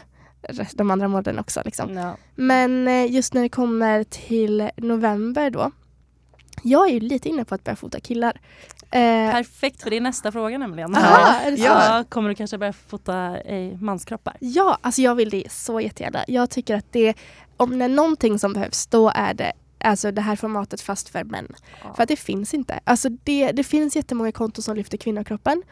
[0.72, 1.62] de andra månaderna också.
[1.64, 1.97] Liksom.
[1.97, 2.16] Ja.
[2.35, 5.70] Men eh, just när det kommer till november då.
[6.62, 8.41] Jag är ju lite inne på att börja fota killar.
[8.91, 10.95] Eh, Perfekt, för det är nästa fråga nämligen.
[10.95, 11.51] Aha?
[11.57, 14.37] Ja, kommer du kanske börja fota eh, manskroppar?
[14.41, 16.24] ja, alltså jag vill det så jättegärna.
[16.29, 17.14] Jag tycker att det,
[17.57, 21.24] om det är någonting som behövs, då är det alltså det här formatet fast för
[21.24, 21.55] män.
[21.85, 21.95] Ja.
[21.95, 22.81] För att det finns inte.
[22.85, 25.62] Alltså det, det finns jättemånga konton som lyfter kvinnokroppen.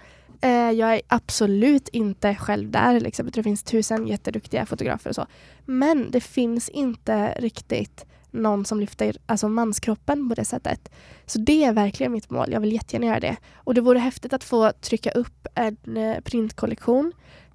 [0.41, 3.01] Eh, jag är absolut inte själv där.
[3.01, 3.31] Liksom.
[3.31, 5.27] Det finns tusen jätteduktiga fotografer och så.
[5.65, 10.93] Men det finns inte riktigt någon som lyfter alltså manskroppen på det sättet.
[11.27, 12.53] Så det är verkligen mitt mål.
[12.53, 13.37] Jag vill jättegärna göra det.
[13.55, 17.13] Och det vore häftigt att få trycka upp en eh, printkollektion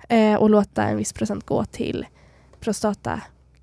[0.09, 2.05] eh, och låta en viss procent gå till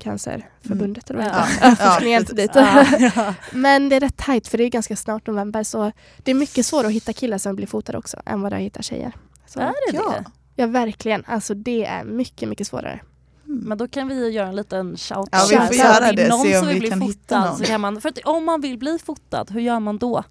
[0.03, 1.09] Prostatacancerförbundet.
[1.09, 1.47] eller vad det Ja.
[1.69, 2.35] Ja, forskningen precis.
[2.37, 2.51] dit.
[2.55, 2.85] Ja,
[3.15, 3.33] ja.
[3.51, 6.65] Men det är rätt tajt för det är ganska snart november så det är mycket
[6.65, 9.11] svårare att hitta killar som blir fotade också än vad det är att hitta tjejer.
[9.47, 10.09] Så, Är det Ja.
[10.11, 10.25] det?
[10.55, 12.99] ja verkligen, alltså det är mycket mycket svårare.
[13.47, 13.59] Mm.
[13.59, 16.41] Men då kan vi göra en liten shout Ja, vi får Om göra det, någon
[16.41, 17.57] se om som vill vi bli kan hitta fotad någon.
[17.57, 20.23] så kan man, för att om man vill bli fotad, hur gör man då?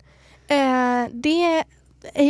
[0.48, 1.64] Eh, det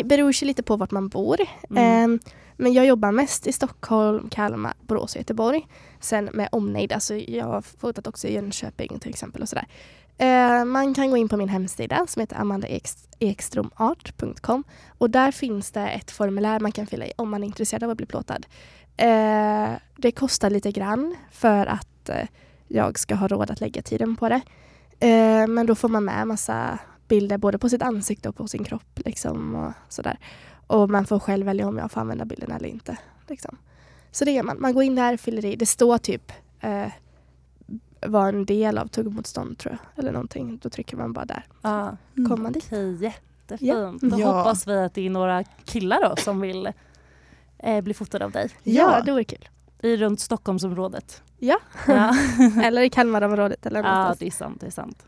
[0.04, 1.36] beror sig lite på vart man bor.
[1.70, 2.12] Mm.
[2.14, 2.20] Eh,
[2.56, 5.66] men jag jobbar mest i Stockholm, Kalmar, Borås och Göteborg.
[6.06, 9.66] Sen med omnejd, alltså jag har fotat också i Jönköping till exempel och sådär.
[10.18, 14.64] Eh, man kan gå in på min hemsida som heter amandaekstromart.com
[14.98, 17.90] och där finns det ett formulär man kan fylla i om man är intresserad av
[17.90, 18.46] att bli plåtad.
[18.96, 22.28] Eh, det kostar lite grann för att eh,
[22.68, 24.40] jag ska ha råd att lägga tiden på det.
[25.00, 26.78] Eh, men då får man med massa
[27.08, 29.00] bilder både på sitt ansikte och på sin kropp.
[29.04, 30.18] Liksom, och sådär.
[30.66, 32.98] Och man får själv välja om jag får använda bilden eller inte.
[33.28, 33.58] Liksom.
[34.10, 34.60] Så det gör man.
[34.60, 35.56] Man går in där, fyller i.
[35.56, 36.86] Det står typ eh,
[38.06, 39.98] var en del av tuggmotstånd tror jag.
[40.02, 40.58] Eller någonting.
[40.62, 41.44] Då trycker man bara där.
[41.62, 41.96] Ja.
[42.16, 42.28] Mm.
[42.30, 42.64] Kommer man dit.
[42.66, 43.68] Okej, jättefint.
[43.70, 43.94] Ja.
[44.08, 44.32] Då Ja.
[44.38, 46.72] hoppas vi att det är några killar då som vill
[47.58, 48.50] eh, bli fotade av dig.
[48.62, 49.02] Ja, Ja.
[49.04, 49.48] det vore kul.
[49.82, 51.22] I runt Stockholmsområdet.
[51.38, 51.58] Ja.
[51.86, 52.16] Ja.
[52.62, 54.60] eller i Kalmarområdet eller ja, det är sant.
[54.60, 55.06] Det är sant.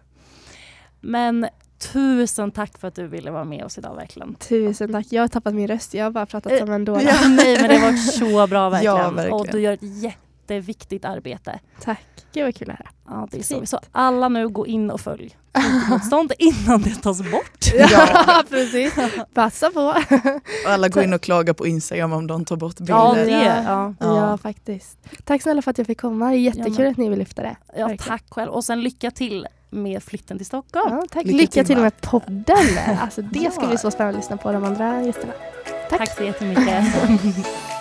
[1.00, 1.46] Men
[1.78, 4.34] tusen tack för att du ville vara med oss idag verkligen.
[4.34, 5.06] Tusen tack.
[5.10, 5.94] Jag har tappat min röst.
[5.94, 7.02] Jag har bara pratat Eh, som en dåre.
[7.22, 8.96] Ja, nej men det var så bra verkligen.
[8.96, 9.32] Ja, verkligen.
[9.32, 11.58] Och du gör ett jätteviktigt arbete.
[11.80, 12.00] Tack.
[12.32, 12.88] Gud vad kul att höra.
[13.08, 13.66] Ja, det är så.
[13.66, 15.36] Så alla nu gå in och följ
[15.90, 17.66] motstånd innan det tas bort.
[17.90, 18.94] Ja, precis.
[19.34, 19.80] Passa på.
[20.64, 23.38] Och alla går in och klagar på Instagram om de tar bort Ja, bilder.
[23.38, 23.62] det, Ja.
[23.64, 23.94] ja.
[24.00, 24.16] Ja.
[24.30, 24.38] Ja.
[24.38, 24.98] faktiskt.
[25.24, 26.30] Tack snälla för att jag fick komma.
[26.30, 27.56] Det jättekul Ja, men- att ni vill lyfta det.
[27.76, 27.98] ja, Verkligen.
[28.18, 28.50] tack själv.
[28.50, 30.96] Och sen lycka till med flytten till Stockholm.
[30.96, 31.24] Ja, tack.
[31.24, 32.56] Lycka Lycka, till med med podden.
[33.00, 35.32] Alltså, det ska bli så spännande att lyssna på de andra gästerna.
[35.90, 35.98] Tack.
[35.98, 36.84] Tack så jättemycket.